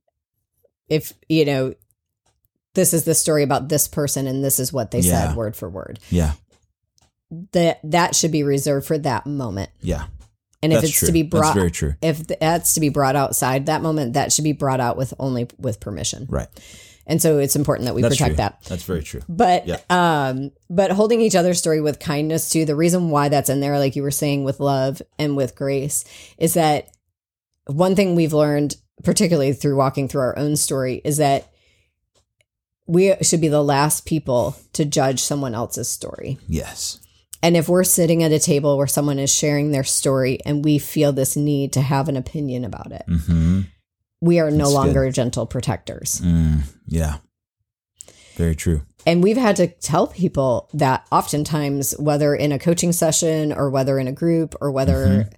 if 0.89 1.13
you 1.27 1.45
know 1.45 1.73
this 2.75 2.93
is 2.93 3.03
the 3.03 3.15
story 3.15 3.43
about 3.43 3.69
this 3.69 3.87
person 3.87 4.27
and 4.27 4.43
this 4.43 4.59
is 4.59 4.71
what 4.73 4.91
they 4.91 4.99
Yeah. 4.99 5.27
said 5.29 5.35
word 5.37 5.55
for 5.55 5.69
word 5.69 5.99
Yeah. 6.09 6.33
that 7.53 7.79
that 7.83 8.15
should 8.15 8.31
be 8.31 8.43
reserved 8.43 8.85
for 8.87 8.97
that 8.97 9.25
moment 9.25 9.69
Yeah. 9.81 10.05
and 10.63 10.73
if 10.73 10.77
That's 10.81 10.89
it's 10.89 10.99
true. 10.99 11.07
to 11.07 11.11
be 11.11 11.21
That's 11.23 11.29
brought 11.31 11.55
very 11.55 11.71
true. 11.71 11.93
if 12.01 12.25
that's 12.27 12.73
to 12.73 12.79
be 12.79 12.89
brought 12.89 13.15
outside 13.15 13.67
that 13.67 13.81
moment 13.81 14.13
that 14.13 14.31
should 14.33 14.43
be 14.43 14.51
brought 14.53 14.79
out 14.79 14.97
with 14.97 15.13
only 15.19 15.47
with 15.57 15.79
permission 15.79 16.25
Right. 16.29 16.47
And 17.09 17.21
so 17.21 17.37
it's 17.39 17.57
important 17.57 17.87
that 17.87 17.95
we 17.95 18.01
That's 18.01 18.15
protect 18.15 18.29
true. 18.29 18.37
that 18.37 18.63
That's 18.69 18.83
very 18.83 19.03
true. 19.03 19.21
but 19.27 19.67
Yeah. 19.67 19.79
um 19.89 20.51
but 20.69 20.91
holding 20.91 21.19
each 21.19 21.35
other's 21.35 21.57
story 21.59 21.81
with 21.81 21.99
kindness 21.99 22.49
too 22.49 22.63
the 22.63 22.75
reason 22.75 23.09
why 23.09 23.27
that's 23.27 23.49
in 23.49 23.59
there 23.59 23.77
like 23.79 23.97
you 23.97 24.03
were 24.03 24.11
saying 24.11 24.45
with 24.45 24.61
love 24.61 25.01
and 25.17 25.35
with 25.35 25.55
grace 25.55 26.05
is 26.37 26.53
that 26.53 26.89
one 27.65 27.95
thing 27.95 28.15
we've 28.15 28.33
learned 28.33 28.77
particularly 29.03 29.53
through 29.53 29.75
walking 29.75 30.07
through 30.07 30.21
our 30.21 30.37
own 30.37 30.55
story 30.55 31.01
is 31.03 31.17
that 31.17 31.49
we 32.87 33.13
should 33.21 33.41
be 33.41 33.47
the 33.47 33.63
last 33.63 34.05
people 34.05 34.55
to 34.73 34.85
judge 34.85 35.19
someone 35.21 35.53
else's 35.53 35.89
story 35.89 36.37
Yes. 36.47 36.99
and 37.43 37.55
if 37.55 37.69
we're 37.69 37.83
sitting 37.83 38.23
at 38.23 38.31
a 38.31 38.39
table 38.39 38.77
where 38.77 38.87
someone 38.87 39.19
is 39.19 39.33
sharing 39.33 39.71
their 39.71 39.83
story 39.83 40.39
and 40.45 40.65
we 40.65 40.79
feel 40.79 41.11
this 41.11 41.35
need 41.35 41.73
to 41.73 41.81
have 41.81 42.09
an 42.09 42.17
opinion 42.17 42.65
about 42.65 42.91
it 42.91 43.03
hmm 43.07 43.61
we 44.21 44.39
are 44.39 44.49
no 44.51 44.57
That's 44.57 44.69
good. 44.69 44.73
longer 44.75 45.11
gentle 45.11 45.45
protectors 45.45 46.21
Mm, 46.23 46.63
yeah. 46.87 47.17
Very 48.35 48.55
true. 48.55 48.81
And 49.05 49.21
we've 49.23 49.37
had 49.37 49.57
to 49.57 49.67
tell 49.67 50.07
people 50.07 50.69
that 50.73 51.05
oftentimes, 51.11 51.91
whether 51.99 52.33
in 52.35 52.51
a 52.53 52.59
coaching 52.59 52.91
session 52.93 53.51
or 53.51 53.69
whether 53.69 53.99
in 53.99 54.07
a 54.07 54.11
group 54.13 54.55
or 54.61 54.71
whether 54.71 54.95
Mm-hmm. 55.07 55.29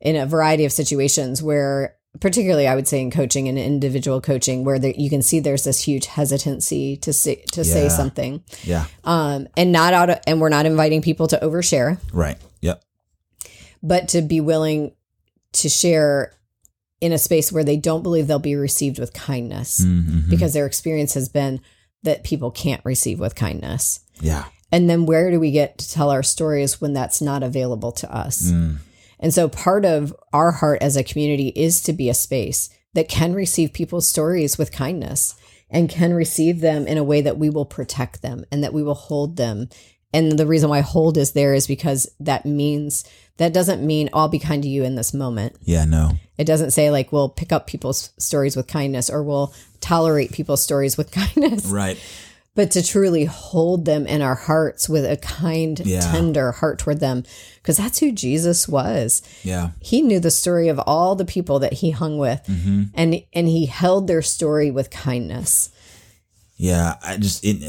in 0.00 0.16
a 0.16 0.26
variety 0.26 0.64
of 0.66 0.72
situations 0.72 1.42
where, 1.42 1.96
particularly 2.20 2.66
I 2.68 2.74
would 2.74 2.86
say 2.88 3.00
in 3.00 3.10
coaching 3.10 3.48
and 3.48 3.58
individual 3.58 4.20
coaching, 4.20 4.64
where 4.64 4.78
there, 4.78 4.92
you 4.96 5.08
can 5.08 5.22
see 5.22 5.40
there's 5.40 5.64
this 5.64 5.80
huge 5.82 6.04
hesitancy 6.06 6.96
to 6.98 7.12
say, 7.14 7.36
to 7.52 7.64
say 7.64 7.88
something. 7.88 8.42
Yeah. 8.64 8.84
Um, 9.04 9.48
and 9.56 9.72
not 9.72 9.94
out 9.94 10.10
of, 10.10 10.18
and 10.26 10.38
we're 10.40 10.48
not 10.50 10.66
inviting 10.66 11.00
people 11.00 11.28
to 11.28 11.38
overshare, 11.38 11.98
Right. 12.12 12.36
Yep. 12.60 12.82
but 13.82 14.08
to 14.08 14.20
be 14.20 14.40
willing 14.42 14.92
to 15.52 15.68
share 15.70 16.34
in 17.02 17.12
a 17.12 17.18
space 17.18 17.50
where 17.52 17.64
they 17.64 17.76
don't 17.76 18.02
believe 18.02 18.26
they'll 18.28 18.38
be 18.38 18.54
received 18.54 18.98
with 18.98 19.12
kindness 19.12 19.80
Mhm. 19.84 20.30
because 20.30 20.52
their 20.54 20.66
experience 20.66 21.14
has 21.14 21.28
been 21.28 21.60
that 22.04 22.22
people 22.24 22.50
can't 22.50 22.84
receive 22.84 23.18
with 23.20 23.34
kindness. 23.34 24.00
yeah. 24.20 24.44
And 24.74 24.88
then 24.88 25.04
where 25.04 25.30
do 25.30 25.38
we 25.38 25.50
get 25.50 25.76
to 25.78 25.90
tell 25.90 26.08
our 26.08 26.22
stories 26.22 26.80
when 26.80 26.94
that's 26.94 27.20
not 27.20 27.42
available 27.42 27.92
to 27.92 28.10
us? 28.10 28.44
Mm. 28.50 28.78
And 29.20 29.34
so 29.34 29.46
part 29.46 29.84
of 29.84 30.14
our 30.32 30.50
heart 30.52 30.80
as 30.80 30.96
a 30.96 31.04
community 31.04 31.48
is 31.48 31.82
to 31.82 31.92
be 31.92 32.08
a 32.08 32.14
space 32.14 32.70
that 32.94 33.06
can 33.08 33.34
receive 33.34 33.74
people's 33.74 34.08
stories 34.08 34.56
with 34.56 34.72
kindness 34.72 35.34
and 35.70 35.90
can 35.90 36.14
receive 36.14 36.60
them 36.60 36.86
in 36.86 36.96
a 36.98 37.04
way 37.04 37.20
that 37.20 37.36
we 37.38 37.50
will 37.50 37.66
protect 37.66 38.22
them 38.22 38.44
and 38.50 38.64
that 38.64 38.72
we 38.72 38.82
will 38.82 38.94
hold 38.94 39.36
them. 39.36 39.68
And 40.14 40.38
the 40.38 40.46
reason 40.46 40.68
why 40.70 40.80
hold 40.80 41.16
is 41.16 41.32
there 41.32 41.54
is 41.54 41.66
because 41.66 42.08
that 42.20 42.44
means 42.44 43.04
that 43.38 43.52
doesn't 43.54 43.84
mean 43.84 44.10
I'll 44.12 44.28
be 44.28 44.38
kind 44.38 44.62
to 44.62 44.68
you 44.68 44.84
in 44.84 44.94
this 44.94 45.14
moment. 45.14 45.56
Yeah. 45.62 45.84
No. 45.86 46.12
It 46.38 46.44
doesn't 46.44 46.72
say 46.72 46.90
like 46.90 47.12
we'll 47.12 47.28
pick 47.30 47.52
up 47.52 47.66
people's 47.66 48.10
stories 48.18 48.56
with 48.56 48.66
kindness 48.66 49.08
or 49.08 49.22
we'll 49.22 49.54
tolerate 49.80 50.32
people's 50.32 50.62
stories 50.62 50.96
with 50.96 51.10
kindness 51.12 51.66
Right. 51.66 51.98
but 52.54 52.70
to 52.72 52.82
truly 52.82 53.24
hold 53.24 53.84
them 53.86 54.06
in 54.06 54.20
our 54.20 54.34
hearts 54.34 54.86
with 54.88 55.04
a 55.10 55.16
kind, 55.16 55.80
Yeah. 55.80 56.00
tender 56.00 56.52
heart 56.52 56.78
toward 56.78 57.00
them, 57.00 57.24
because 57.56 57.78
that's 57.78 57.98
who 58.00 58.12
Jesus 58.12 58.68
was. 58.68 59.22
Yeah. 59.42 59.70
He 59.80 60.02
knew 60.02 60.20
the 60.20 60.30
story 60.30 60.68
of 60.68 60.78
all 60.80 61.16
the 61.16 61.24
people 61.24 61.58
that 61.60 61.72
he 61.74 61.90
hung 61.92 62.18
with, 62.18 62.42
Mm-hmm. 62.46 62.82
and 62.94 63.22
and 63.32 63.48
he 63.48 63.64
held 63.66 64.06
their 64.08 64.22
story 64.22 64.70
with 64.70 64.90
kindness. 64.90 65.70
Yeah. 66.56 66.96
I 67.02 67.16
just 67.16 67.44
it. 67.44 67.62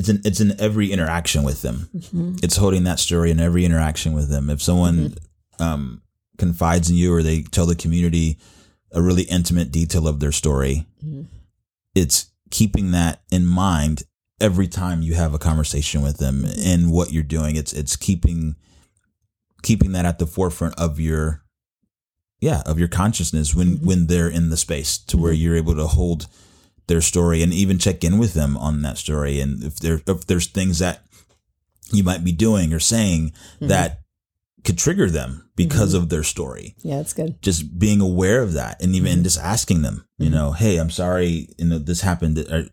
It's 0.00 0.08
in 0.08 0.22
it's 0.24 0.40
in 0.40 0.58
every 0.58 0.90
interaction 0.92 1.42
with 1.44 1.60
them. 1.60 1.90
Mm-hmm. 1.94 2.36
It's 2.42 2.56
holding 2.56 2.84
that 2.84 2.98
story 2.98 3.30
in 3.30 3.38
every 3.38 3.66
interaction 3.66 4.14
with 4.14 4.30
them. 4.30 4.48
If 4.48 4.62
someone 4.62 5.14
um, 5.58 6.00
confides 6.38 6.88
in 6.88 6.96
you 6.96 7.12
or 7.12 7.22
they 7.22 7.42
tell 7.42 7.66
the 7.66 7.74
community 7.74 8.38
a 8.92 9.02
really 9.02 9.24
intimate 9.24 9.70
detail 9.70 10.08
of 10.08 10.18
their 10.18 10.32
story, 10.32 10.86
Mhm. 11.04 11.26
it's 11.94 12.30
keeping 12.50 12.92
that 12.92 13.20
in 13.30 13.44
mind 13.46 14.04
every 14.40 14.66
time 14.68 15.02
you 15.02 15.14
have 15.14 15.34
a 15.34 15.38
conversation 15.38 16.00
with 16.02 16.16
them 16.16 16.46
and 16.46 16.90
what 16.90 17.12
you're 17.12 17.22
doing. 17.36 17.56
It's 17.56 17.74
it's 17.74 17.94
keeping 17.96 18.56
keeping 19.62 19.92
that 19.92 20.06
at 20.06 20.18
the 20.18 20.26
forefront 20.26 20.74
of 20.78 20.98
your 20.98 21.42
yeah 22.40 22.62
of 22.64 22.78
your 22.78 22.88
consciousness 22.88 23.54
when 23.54 23.76
when 23.84 24.06
they're 24.06 24.30
in 24.30 24.48
the 24.48 24.56
space 24.56 24.96
to 24.96 25.18
where 25.18 25.32
you're 25.34 25.56
able 25.56 25.74
to 25.76 25.86
hold 25.86 26.26
their 26.90 27.00
story 27.00 27.42
and 27.42 27.52
even 27.54 27.78
check 27.78 28.02
in 28.04 28.18
with 28.18 28.34
them 28.34 28.56
on 28.58 28.82
that 28.82 28.98
story. 28.98 29.40
And 29.40 29.62
if 29.64 29.76
there 29.80 30.00
if 30.06 30.26
there's 30.26 30.46
things 30.48 30.80
that 30.80 31.02
you 31.92 32.02
might 32.04 32.22
be 32.24 32.32
doing 32.32 32.72
or 32.74 32.80
saying 32.80 33.32
that 33.60 34.00
could 34.64 34.76
trigger 34.76 35.08
them 35.08 35.48
because 35.56 35.94
of 35.94 36.08
their 36.10 36.22
story. 36.22 36.74
Yeah, 36.82 36.98
that's 36.98 37.14
good. 37.14 37.40
just 37.42 37.78
being 37.78 38.00
aware 38.02 38.42
of 38.42 38.52
that 38.52 38.82
and 38.82 38.94
even 38.94 39.22
just 39.24 39.38
asking 39.40 39.80
them 39.82 40.04
you 40.18 40.26
Mm-hmm. 40.26 40.34
know 40.34 40.52
hey 40.52 40.76
i'm 40.76 40.90
sorry 40.90 41.48
you 41.58 41.64
know 41.66 41.78
this 41.78 42.02
happened. 42.02 42.36
Are, 42.38 42.66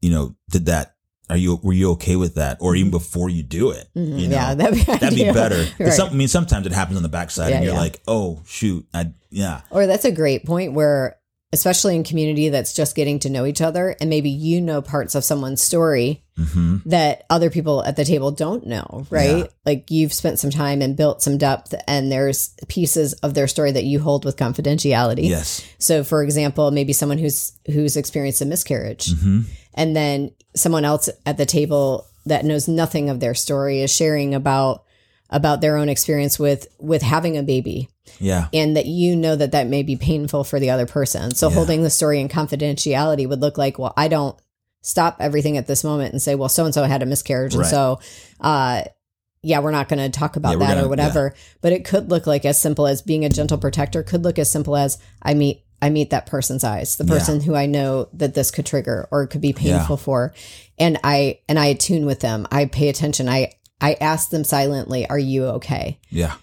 you 0.00 0.10
know 0.10 0.34
did 0.50 0.66
that 0.66 0.94
are 1.30 1.36
you 1.36 1.56
were 1.62 1.72
you 1.72 1.90
okay 1.92 2.16
with 2.16 2.34
that? 2.34 2.58
Or 2.60 2.76
even 2.76 2.90
before 2.90 3.28
you 3.30 3.42
do 3.42 3.70
it 3.70 3.88
Mhm. 3.96 4.18
you 4.20 4.28
know 4.28 4.36
yeah, 4.36 4.54
that'd 4.54 4.74
be, 4.74 4.84
that'd 5.00 5.14
be 5.18 5.30
better. 5.32 5.64
Right. 5.78 5.92
some, 5.92 6.08
i 6.10 6.12
mean 6.14 6.28
sometimes 6.28 6.64
it 6.66 6.72
happens 6.72 6.96
on 6.96 7.02
the 7.02 7.08
backside 7.18 7.50
Yeah, 7.50 7.56
and 7.56 7.64
you're 7.64 7.74
yeah. 7.74 7.80
like 7.86 8.00
oh 8.08 8.42
shoot 8.46 8.86
i 8.94 9.12
yeah. 9.30 9.62
Or 9.70 9.86
that's 9.86 10.04
a 10.04 10.12
great 10.12 10.44
point 10.46 10.74
where, 10.74 11.16
especially 11.54 11.96
in 11.96 12.04
community 12.04 12.50
that's 12.50 12.74
just 12.74 12.96
getting 12.96 13.20
to 13.20 13.30
know 13.30 13.46
each 13.46 13.62
other, 13.62 13.96
and 14.00 14.10
maybe 14.10 14.28
you 14.28 14.60
know 14.60 14.82
parts 14.82 15.14
of 15.14 15.24
someone's 15.24 15.62
story 15.62 16.22
hmm 16.36 16.78
that 16.84 17.24
other 17.30 17.48
people 17.48 17.84
at 17.84 17.94
the 17.94 18.04
table 18.04 18.32
don't 18.32 18.66
know, 18.66 19.06
right? 19.08 19.36
Yeah. 19.36 19.46
Like 19.64 19.90
you've 19.90 20.12
spent 20.12 20.40
some 20.40 20.50
time 20.50 20.82
and 20.82 20.96
built 20.96 21.22
some 21.22 21.38
depth, 21.38 21.74
and 21.86 22.10
there's 22.10 22.54
pieces 22.68 23.14
of 23.14 23.34
their 23.34 23.46
story 23.46 23.70
that 23.72 23.84
you 23.84 24.00
hold 24.00 24.24
with 24.24 24.36
confidentiality. 24.36 25.28
yes 25.28 25.64
So, 25.78 26.04
for 26.04 26.22
example, 26.22 26.70
maybe 26.72 26.92
someone 26.92 27.18
who's 27.18 27.52
who's 27.66 27.96
experienced 27.96 28.42
a 28.42 28.46
miscarriage, 28.46 29.14
hmm 29.18 29.42
and 29.76 29.96
then 29.96 30.30
someone 30.54 30.84
else 30.84 31.08
at 31.26 31.36
the 31.36 31.46
table 31.46 32.06
that 32.26 32.44
knows 32.44 32.68
nothing 32.68 33.10
of 33.10 33.20
their 33.20 33.34
story 33.34 33.80
is 33.80 33.94
sharing 33.94 34.34
about 34.34 34.84
about 35.30 35.60
their 35.60 35.76
own 35.76 35.88
experience 35.88 36.38
with 36.38 36.66
with 36.78 37.02
having 37.02 37.36
a 37.36 37.42
baby 37.42 37.88
yeah 38.18 38.48
and 38.52 38.76
that 38.76 38.86
you 38.86 39.16
know 39.16 39.34
that 39.36 39.52
that 39.52 39.66
may 39.66 39.82
be 39.82 39.96
painful 39.96 40.44
for 40.44 40.60
the 40.60 40.70
other 40.70 40.86
person. 40.86 41.34
So 41.34 41.48
Yeah. 41.48 41.54
holding 41.54 41.82
the 41.82 41.90
story 41.90 42.20
in 42.20 42.28
confidentiality 42.28 43.28
would 43.28 43.40
look 43.40 43.56
like, 43.58 43.78
well, 43.78 43.94
I 43.96 44.08
don't 44.08 44.36
stop 44.82 45.16
everything 45.20 45.56
at 45.56 45.66
this 45.66 45.82
moment 45.84 46.12
and 46.12 46.20
say, 46.20 46.34
well, 46.34 46.48
so 46.48 46.64
and 46.66 46.74
so 46.74 46.82
had 46.84 47.02
a 47.02 47.06
miscarriage, 47.06 47.54
and 47.54 47.64
so, 47.66 48.00
uh, 48.40 48.82
yeah, 49.42 49.58
we're 49.60 49.70
not 49.70 49.88
going 49.88 49.98
to 49.98 50.18
talk 50.18 50.36
about 50.36 50.52
Yeah, 50.52 50.58
that 50.66 50.74
gonna- 50.74 50.86
or 50.86 50.88
whatever. 50.88 51.34
But 51.62 51.72
it 51.72 51.84
could 51.84 52.10
look 52.10 52.26
like 52.26 52.44
as 52.44 52.58
simple 52.58 52.86
as 52.86 53.00
being 53.02 53.24
a 53.24 53.28
gentle 53.30 53.58
protector. 53.58 54.02
Could 54.02 54.24
look 54.24 54.38
as 54.38 54.50
simple 54.50 54.76
as 54.76 54.98
I 55.22 55.34
meet. 55.34 55.62
I 55.82 55.90
meet 55.90 56.10
that 56.10 56.24
person's 56.26 56.64
eyes, 56.64 56.96
the 56.96 57.04
Yeah. 57.04 57.12
person 57.18 57.40
who 57.42 57.54
I 57.54 57.66
know 57.66 58.08
that 58.14 58.32
this 58.34 58.50
could 58.50 58.64
trigger 58.64 59.06
or 59.10 59.26
could 59.26 59.42
be 59.42 59.52
painful 59.52 59.96
for, 59.98 60.32
and 60.78 60.98
I 61.04 61.40
and 61.48 61.58
I 61.58 61.66
attune 61.66 62.06
with 62.06 62.20
them. 62.20 62.46
I 62.50 62.64
pay 62.66 62.88
attention. 62.88 63.28
I 63.28 63.52
I 63.82 63.94
ask 64.00 64.30
them 64.30 64.44
silently, 64.44 65.06
"Are 65.08 65.18
you 65.18 65.44
okay?" 65.46 65.98
yeah 66.10 66.34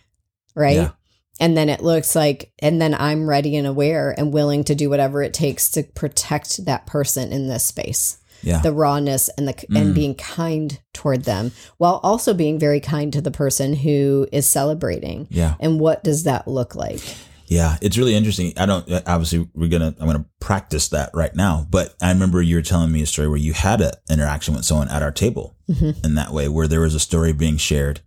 right? 0.54 0.92
And 1.40 1.58
then 1.58 1.70
it 1.70 1.82
looks 1.82 2.16
like, 2.16 2.52
and 2.60 2.80
then 2.82 2.94
I'm 2.94 3.28
ready 3.28 3.56
and 3.56 3.66
aware 3.66 4.14
and 4.18 4.32
willing 4.34 4.64
to 4.66 4.76
do 4.76 4.90
whatever 4.90 5.24
it 5.24 5.34
takes 5.34 5.72
to 5.72 5.84
protect 5.84 6.66
that 6.66 6.86
person 6.86 7.32
in 7.32 7.48
this 7.48 7.64
space. 7.66 8.18
yeah 8.44 8.62
The 8.62 8.72
rawness 8.74 9.30
and 9.38 9.48
the 9.48 9.54
Mm. 9.54 9.80
and 9.80 9.96
being 9.96 10.16
kind 10.16 10.80
toward 10.94 11.24
them, 11.26 11.52
while 11.78 12.00
also 12.04 12.34
being 12.34 12.58
very 12.60 12.80
kind 12.80 13.14
to 13.14 13.22
the 13.22 13.32
person 13.32 13.74
who 13.76 14.28
is 14.32 14.48
celebrating. 14.48 15.28
yeah 15.30 15.56
And 15.60 15.80
what 15.80 16.04
does 16.04 16.24
that 16.24 16.48
look 16.48 16.76
like? 16.76 17.02
Yeah, 17.48 17.78
it's 17.82 17.98
really 17.98 18.16
interesting. 18.16 18.54
I 18.58 18.66
don't 18.66 18.90
obviously 19.06 19.48
we're 19.54 19.68
gonna 19.70 19.94
I'm 20.00 20.08
gonna 20.08 20.26
practice 20.40 20.88
that 20.90 21.10
right 21.14 21.36
now. 21.36 21.68
But 21.70 21.94
I 22.02 22.10
remember 22.10 22.42
you 22.42 22.56
were 22.56 22.62
telling 22.62 22.92
me 22.92 23.02
a 23.02 23.06
story 23.06 23.28
where 23.28 23.38
you 23.38 23.54
had 23.54 23.82
an 23.82 23.92
interaction 24.10 24.56
with 24.56 24.66
someone 24.66 24.90
at 24.90 25.04
our 25.04 25.12
table 25.12 25.56
Mhm. 25.70 26.04
in 26.06 26.16
that 26.16 26.32
way, 26.34 26.48
where 26.48 26.68
there 26.68 26.82
was 26.82 26.96
a 26.96 27.00
story 27.00 27.34
being 27.34 27.58
shared, 27.58 28.00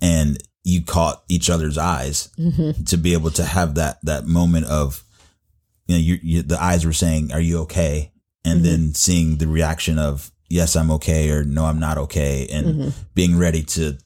and 0.00 0.36
you 0.64 0.82
caught 0.84 1.24
each 1.28 1.50
other's 1.50 1.76
eyes 1.78 2.28
Mhm. 2.38 2.86
to 2.88 2.96
be 2.96 3.12
able 3.14 3.30
to 3.32 3.44
have 3.44 3.74
that 3.74 3.98
that 4.04 4.26
moment 4.26 4.66
of, 4.66 5.04
you 5.88 5.94
know, 5.96 6.00
you, 6.00 6.18
you 6.22 6.42
the 6.42 6.62
eyes 6.62 6.84
were 6.86 6.92
saying, 6.92 7.32
"Are 7.32 7.40
you 7.40 7.58
okay?" 7.60 8.12
and 8.44 8.60
Mhm. 8.60 8.64
then 8.64 8.94
seeing 8.94 9.36
the 9.38 9.48
reaction 9.48 9.98
of 9.98 10.30
"Yes, 10.48 10.76
I'm 10.76 10.90
okay" 10.92 11.30
or 11.30 11.44
"No, 11.44 11.64
I'm 11.66 11.80
not 11.80 11.98
okay," 11.98 12.46
and 12.48 12.66
Mhm. 12.66 12.92
being 13.14 13.36
ready 13.36 13.62
to 13.64 13.98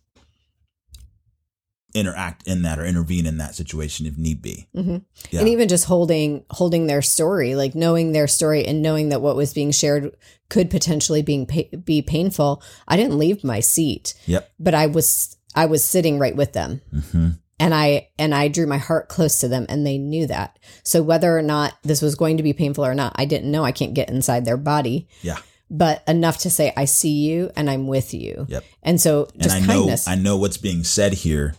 interact 1.95 2.47
in 2.47 2.61
that 2.63 2.79
or 2.79 2.85
intervene 2.85 3.25
in 3.25 3.39
that 3.39 3.55
situation 3.55 4.05
if 4.05 4.19
need 4.19 4.43
be. 4.43 4.67
Mhm. 4.77 5.03
Yeah. 5.31 5.41
And 5.41 5.49
even 5.49 5.67
just 5.67 5.87
holding 5.87 6.45
holding 6.51 6.87
their 6.89 7.01
story, 7.01 7.55
like 7.55 7.75
knowing 7.75 8.13
their 8.13 8.29
story 8.29 8.67
and 8.67 8.83
knowing 8.83 9.09
that 9.09 9.23
what 9.23 9.35
was 9.37 9.55
being 9.55 9.71
shared 9.71 10.15
could 10.51 10.69
potentially 10.69 11.23
being 11.23 11.47
pa- 11.47 11.75
be 11.85 12.03
painful. 12.03 12.63
I 12.87 12.97
didn't 12.99 13.19
leave 13.19 13.43
my 13.43 13.61
seat, 13.61 14.13
Yep. 14.27 14.51
but 14.61 14.75
I 14.75 14.87
was 14.87 15.36
I 15.57 15.67
was 15.67 15.83
sitting 15.85 16.19
right 16.19 16.37
with 16.37 16.53
them. 16.53 16.81
hmm 17.13 17.29
and 17.59 17.73
I 17.75 18.11
and 18.19 18.35
I 18.35 18.49
drew 18.49 18.67
my 18.67 18.77
heart 18.77 19.09
close 19.09 19.41
to 19.41 19.49
them 19.49 19.65
and 19.71 19.87
they 19.87 19.97
knew 19.97 20.27
that. 20.27 20.59
So 20.83 21.03
whether 21.03 21.35
or 21.39 21.41
not 21.41 21.73
this 21.83 22.03
was 22.03 22.15
going 22.15 22.37
to 22.37 22.43
be 22.43 22.53
painful 22.53 22.85
or 22.85 22.95
not, 22.95 23.15
I 23.17 23.25
didn't 23.25 23.51
know. 23.51 23.65
I 23.65 23.73
can't 23.73 23.95
get 23.95 24.11
inside 24.11 24.45
their 24.45 24.59
body, 24.59 25.09
Yeah. 25.23 25.39
but 25.71 26.03
enough 26.07 26.37
to 26.41 26.51
say 26.51 26.75
I 26.77 26.85
see 26.85 27.13
you 27.13 27.51
and 27.57 27.71
I'm 27.71 27.87
with 27.87 28.13
you. 28.13 28.45
Yep. 28.51 28.63
And 28.83 29.01
so 29.01 29.29
And 29.33 29.43
just 29.43 29.57
I 29.57 29.61
know 29.61 29.67
kindness. 29.67 30.07
I 30.07 30.17
know 30.17 30.37
what's 30.37 30.59
being 30.59 30.85
said 30.85 31.15
here 31.15 31.55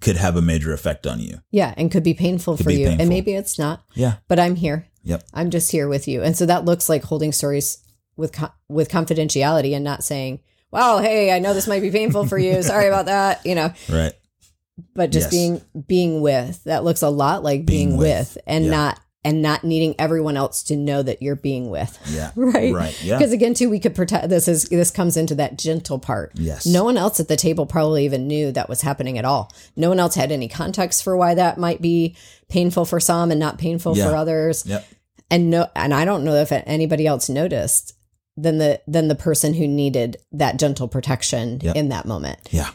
could 0.00 0.16
have 0.16 0.34
a 0.36 0.42
major 0.42 0.72
effect 0.72 1.06
on 1.06 1.20
you. 1.20 1.42
yeah, 1.52 1.74
and 1.76 1.92
could 1.92 2.02
be 2.02 2.14
painful 2.14 2.56
Could 2.56 2.64
for 2.64 2.70
be 2.70 2.80
you. 2.80 2.86
painful. 2.86 3.02
And 3.02 3.08
maybe 3.08 3.34
it's 3.34 3.56
not, 3.56 3.84
Yeah. 3.94 4.14
but 4.26 4.40
I'm 4.40 4.56
here. 4.56 4.88
Yep. 5.04 5.22
I'm 5.32 5.50
just 5.50 5.70
here 5.70 5.86
with 5.88 6.08
you. 6.08 6.24
And 6.24 6.36
so 6.36 6.44
that 6.46 6.64
looks 6.64 6.88
like 6.88 7.04
holding 7.04 7.30
stories 7.32 7.78
with 8.16 8.32
co- 8.32 8.50
with 8.68 8.88
confidentiality 8.90 9.74
and 9.76 9.84
not 9.84 10.02
saying, 10.02 10.40
"Wow, 10.70 10.98
hey, 10.98 11.32
I 11.32 11.38
know 11.38 11.54
this 11.54 11.66
might 11.68 11.82
be 11.82 11.90
painful 11.90 12.26
for 12.26 12.38
you. 12.38 12.62
Sorry 12.62 12.86
about 12.88 13.06
that." 13.06 13.44
You 13.46 13.54
know, 13.54 13.72
Right. 13.88 14.12
but 14.94 15.10
just 15.10 15.26
Yes. 15.26 15.30
being 15.32 15.62
being 15.86 16.20
with 16.20 16.62
that 16.64 16.84
looks 16.84 17.02
a 17.02 17.08
lot 17.10 17.42
like 17.42 17.64
being, 17.66 17.88
Being 17.90 17.96
with, 17.98 18.34
with. 18.34 18.38
and 18.46 18.64
Yeah. 18.66 18.70
not 18.70 19.00
and 19.24 19.42
not 19.42 19.64
needing 19.64 19.96
everyone 19.98 20.36
else 20.36 20.62
to 20.62 20.76
know 20.76 21.02
that 21.02 21.20
you're 21.20 21.34
being 21.34 21.70
with 21.70 21.98
Yeah. 22.08 22.30
right 22.36 22.72
Right. 22.72 22.96
Yeah. 23.02 23.18
because 23.18 23.32
again 23.32 23.52
too 23.52 23.68
we 23.68 23.80
could 23.80 23.94
protect 23.96 24.28
this 24.28 24.46
is 24.46 24.66
this 24.66 24.92
comes 24.92 25.16
into 25.16 25.34
that 25.34 25.58
gentle 25.58 25.98
part 25.98 26.30
Yes. 26.36 26.64
no 26.66 26.84
one 26.84 26.96
else 26.96 27.18
at 27.18 27.26
the 27.26 27.34
table 27.36 27.66
probably 27.66 28.04
even 28.04 28.28
knew 28.28 28.52
that 28.52 28.68
was 28.68 28.80
happening 28.82 29.18
at 29.18 29.24
all 29.24 29.50
no 29.74 29.88
one 29.88 29.98
else 29.98 30.14
had 30.14 30.30
any 30.30 30.46
context 30.46 31.02
for 31.02 31.16
why 31.16 31.34
that 31.34 31.58
might 31.58 31.82
be 31.82 32.14
painful 32.48 32.84
for 32.84 33.00
some 33.00 33.32
and 33.32 33.40
not 33.40 33.58
painful 33.58 33.96
Yeah. 33.96 34.08
for 34.08 34.14
others 34.16 34.62
Yep. 34.64 34.86
and 35.32 35.50
no 35.50 35.66
and 35.74 35.92
i 35.92 36.04
don't 36.04 36.22
know 36.24 36.34
if 36.36 36.52
anybody 36.52 37.04
else 37.04 37.28
noticed 37.28 37.94
than 38.40 38.58
the 38.58 38.80
than 38.86 39.08
the 39.08 39.14
person 39.16 39.52
who 39.54 39.66
needed 39.66 40.16
that 40.32 40.58
gentle 40.58 40.86
protection 40.88 41.58
Yep. 41.62 41.74
in 41.76 41.88
that 41.88 42.06
moment 42.06 42.38
Yeah. 42.52 42.70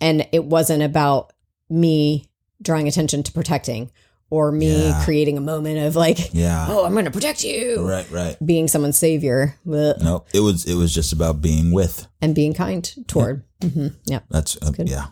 and 0.00 0.26
it 0.32 0.44
wasn't 0.44 0.82
about 0.82 1.32
me 1.68 2.30
drawing 2.62 2.86
attention 2.86 3.22
to 3.24 3.32
protecting 3.32 3.90
or 4.30 4.52
me 4.52 4.84
Yeah. 4.88 5.02
creating 5.04 5.36
a 5.36 5.40
moment 5.40 5.78
of 5.86 5.96
like 5.96 6.32
Yeah. 6.32 6.66
oh 6.70 6.84
i'm 6.84 6.92
going 6.92 7.04
to 7.06 7.10
protect 7.10 7.42
you 7.42 7.86
Right. 7.86 8.08
Right. 8.10 8.36
being 8.44 8.68
someone's 8.68 8.96
savior 8.96 9.56
Blech. 9.66 10.00
No, 10.00 10.24
it 10.32 10.40
was 10.40 10.64
it 10.66 10.74
was 10.74 10.94
just 10.94 11.12
about 11.12 11.40
being 11.42 11.72
with. 11.72 12.06
and 12.20 12.34
being 12.34 12.54
kind 12.54 12.82
toward 13.08 13.42
mm-hmm 13.60 13.88
yeah 14.06 14.20
That's 14.30 14.56
uh, 14.62 14.70
good. 14.70 14.88
yeah. 14.88 15.06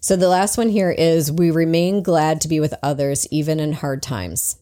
So 0.00 0.16
the 0.16 0.28
last 0.28 0.58
one 0.58 0.68
here 0.68 0.90
is 0.90 1.32
we 1.32 1.50
remain 1.50 2.02
glad 2.02 2.42
to 2.42 2.48
be 2.48 2.60
with 2.60 2.74
others 2.82 3.26
even 3.30 3.58
in 3.58 3.72
hard 3.72 4.02
times. 4.02 4.56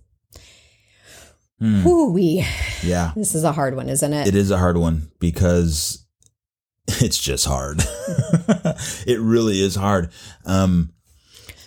Hmm. 1.62 1.84
Whoo-wee. 1.84 2.44
Yeah. 2.82 3.12
This 3.16 3.36
is 3.36 3.44
a 3.44 3.52
hard 3.52 3.76
one, 3.76 3.88
isn't 3.88 4.12
it? 4.12 4.26
It 4.26 4.34
is 4.34 4.50
a 4.50 4.58
hard 4.58 4.76
one 4.76 5.12
because 5.20 6.04
it's 6.88 7.18
just 7.18 7.46
hard. 7.46 7.80
it 9.06 9.20
really 9.20 9.60
is 9.62 9.76
hard. 9.76 10.10
Um, 10.44 10.92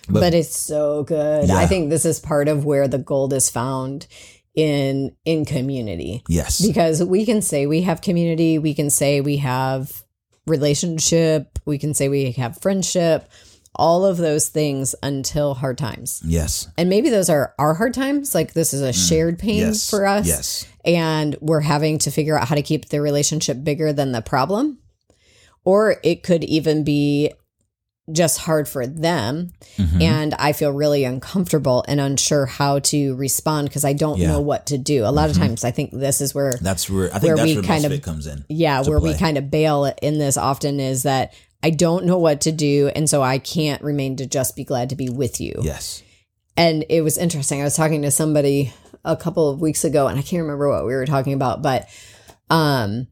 but, 0.06 0.20
but- 0.20 0.34
it's 0.34 0.54
so 0.54 1.02
good. 1.04 1.50
I 1.50 1.66
think 1.66 1.88
this 1.88 2.04
is 2.04 2.20
part 2.20 2.48
of 2.48 2.66
where 2.66 2.88
the 2.88 2.98
gold 2.98 3.32
is 3.32 3.48
found 3.48 4.06
in 4.54 5.16
in 5.24 5.44
community. 5.46 6.22
yes. 6.28 6.60
Because 6.64 7.02
we 7.02 7.24
can 7.24 7.40
say 7.40 7.66
we 7.66 7.82
have 7.82 8.02
community, 8.02 8.58
we 8.58 8.74
can 8.74 8.90
say 8.90 9.20
we 9.22 9.38
have 9.38 10.02
relationship, 10.46 11.58
we 11.64 11.78
can 11.78 11.94
say 11.94 12.08
we 12.08 12.32
have 12.32 12.58
friendship, 12.60 13.28
all 13.76 14.04
of 14.04 14.16
those 14.16 14.48
things 14.48 14.94
until 15.02 15.54
hard 15.54 15.78
times. 15.78 16.20
yes. 16.24 16.68
And 16.76 16.88
maybe 16.88 17.08
those 17.10 17.28
are 17.30 17.54
our 17.58 17.74
hard 17.74 17.94
times, 17.94 18.34
like 18.34 18.52
this 18.54 18.72
is 18.74 18.80
a 18.82 18.92
shared 18.92 19.38
pain 19.38 19.62
Mm. 19.62 19.66
Yes. 19.68 19.88
for 19.90 20.06
us. 20.06 20.26
Yes. 20.26 20.66
and 20.84 21.36
we're 21.40 21.60
having 21.60 21.98
to 21.98 22.10
figure 22.12 22.38
out 22.38 22.46
how 22.48 22.54
to 22.54 22.62
keep 22.62 22.88
the 22.90 23.00
relationship 23.00 23.64
bigger 23.64 23.92
than 23.92 24.12
the 24.12 24.20
problem. 24.22 24.78
Or 25.64 25.96
it 26.04 26.22
could 26.22 26.44
even 26.44 26.84
be 26.84 27.32
just 28.12 28.38
hard 28.38 28.68
for 28.68 28.86
them. 28.86 29.50
Mhm. 29.78 30.00
And 30.00 30.34
I 30.34 30.52
feel 30.52 30.70
really 30.70 31.02
uncomfortable 31.02 31.84
and 31.88 32.00
unsure 32.00 32.46
how 32.46 32.78
to 32.78 33.16
respond 33.16 33.68
because 33.68 33.84
I 33.84 33.94
don't 33.94 34.18
Yeah. 34.20 34.28
know 34.28 34.40
what 34.40 34.66
to 34.66 34.78
do. 34.78 35.04
A 35.04 35.10
lot 35.10 35.26
Mhm. 35.28 35.32
of 35.32 35.36
times 35.38 35.64
I 35.64 35.72
think 35.72 35.90
this 35.92 36.20
is 36.20 36.32
where, 36.32 36.52
That's 36.62 36.88
where 36.88 37.06
I 37.12 37.18
think 37.18 37.24
Where 37.24 37.36
that's 37.36 37.46
we 37.48 37.54
where 37.56 37.64
kind 37.64 37.82
most 37.82 37.92
of- 37.92 38.02
comes 38.02 38.26
in. 38.28 38.44
yeah, 38.48 38.80
where 38.82 39.00
we 39.00 39.12
kind 39.14 39.36
of 39.36 39.50
bail 39.50 39.92
in 40.00 40.18
this 40.20 40.36
often 40.36 40.78
is 40.78 41.02
that 41.02 41.32
I 41.66 41.70
don't 41.70 42.04
know 42.04 42.18
what 42.18 42.42
to 42.42 42.52
do. 42.52 42.92
And 42.94 43.10
so 43.10 43.22
I 43.22 43.38
can't 43.38 43.82
remain 43.82 44.14
to 44.18 44.26
just 44.26 44.54
be 44.54 44.62
glad 44.62 44.90
to 44.90 44.94
be 44.94 45.08
with 45.08 45.40
you. 45.40 45.52
Yes. 45.62 46.00
And 46.56 46.84
it 46.88 47.00
was 47.00 47.18
interesting. 47.18 47.60
I 47.60 47.64
was 47.64 47.74
talking 47.74 48.02
to 48.02 48.12
somebody 48.12 48.72
a 49.04 49.16
couple 49.16 49.50
of 49.50 49.60
weeks 49.60 49.82
ago 49.82 50.06
and 50.06 50.16
I 50.16 50.22
can't 50.22 50.42
remember 50.42 50.70
what 50.70 50.86
we 50.86 50.94
were 50.94 51.06
talking 51.06 51.32
about, 51.32 51.62
but 51.62 51.88
um 52.50 53.08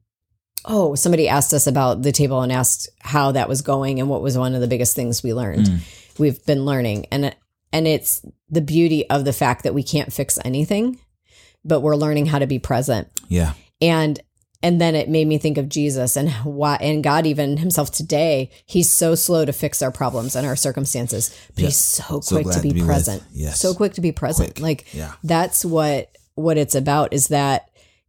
oh, 0.66 0.94
somebody 0.94 1.28
asked 1.28 1.52
us 1.52 1.66
about 1.66 2.02
the 2.02 2.12
table 2.12 2.42
and 2.42 2.52
asked 2.52 2.88
how 3.00 3.32
that 3.32 3.48
was 3.48 3.60
going 3.60 3.98
and 3.98 4.08
what 4.08 4.22
was 4.22 4.38
one 4.38 4.54
of 4.54 4.60
the 4.60 4.68
biggest 4.68 4.94
things 4.94 5.20
we 5.20 5.34
learned. 5.34 5.66
Mm. 5.66 6.18
We've 6.20 6.46
been 6.46 6.64
learning 6.64 7.06
and 7.10 7.34
and 7.72 7.88
it's 7.88 8.24
the 8.50 8.60
beauty 8.60 9.10
of 9.10 9.24
the 9.24 9.32
fact 9.32 9.64
that 9.64 9.74
we 9.74 9.82
can't 9.82 10.12
fix 10.12 10.38
anything, 10.44 11.00
but 11.64 11.80
we're 11.80 11.96
learning 11.96 12.26
how 12.26 12.38
to 12.38 12.46
be 12.46 12.60
present. 12.60 13.08
Yeah. 13.26 13.54
And 13.80 14.20
and 14.64 14.80
then 14.80 14.94
it 14.96 15.08
made 15.08 15.28
me 15.28 15.38
think 15.38 15.58
of 15.58 15.68
Jesus 15.68 16.16
and 16.16 16.30
why 16.42 16.76
and 16.80 17.04
God 17.04 17.26
even 17.26 17.58
himself 17.58 17.92
today, 17.92 18.50
he's 18.66 18.90
so 18.90 19.14
slow 19.14 19.44
to 19.44 19.52
fix 19.52 19.82
our 19.82 19.92
problems 19.92 20.34
and 20.34 20.46
our 20.46 20.56
circumstances, 20.56 21.30
but 21.54 21.62
Yeah. 21.62 21.66
he's 21.68 21.76
so 21.76 22.20
So 22.20 22.42
quick 22.42 22.54
to 22.56 22.60
be, 22.62 22.68
to 22.70 22.74
be 22.74 22.80
with. 22.80 22.88
present. 22.88 23.22
Yes. 23.32 23.60
So 23.60 23.74
quick 23.74 23.92
to 23.94 24.00
be 24.00 24.10
present. 24.10 24.54
Quick. 24.56 24.60
Like 24.60 24.86
Yeah. 24.94 25.12
that's 25.22 25.64
what 25.64 26.10
what 26.34 26.58
it's 26.58 26.74
about 26.74 27.12
is 27.12 27.28
that 27.28 27.68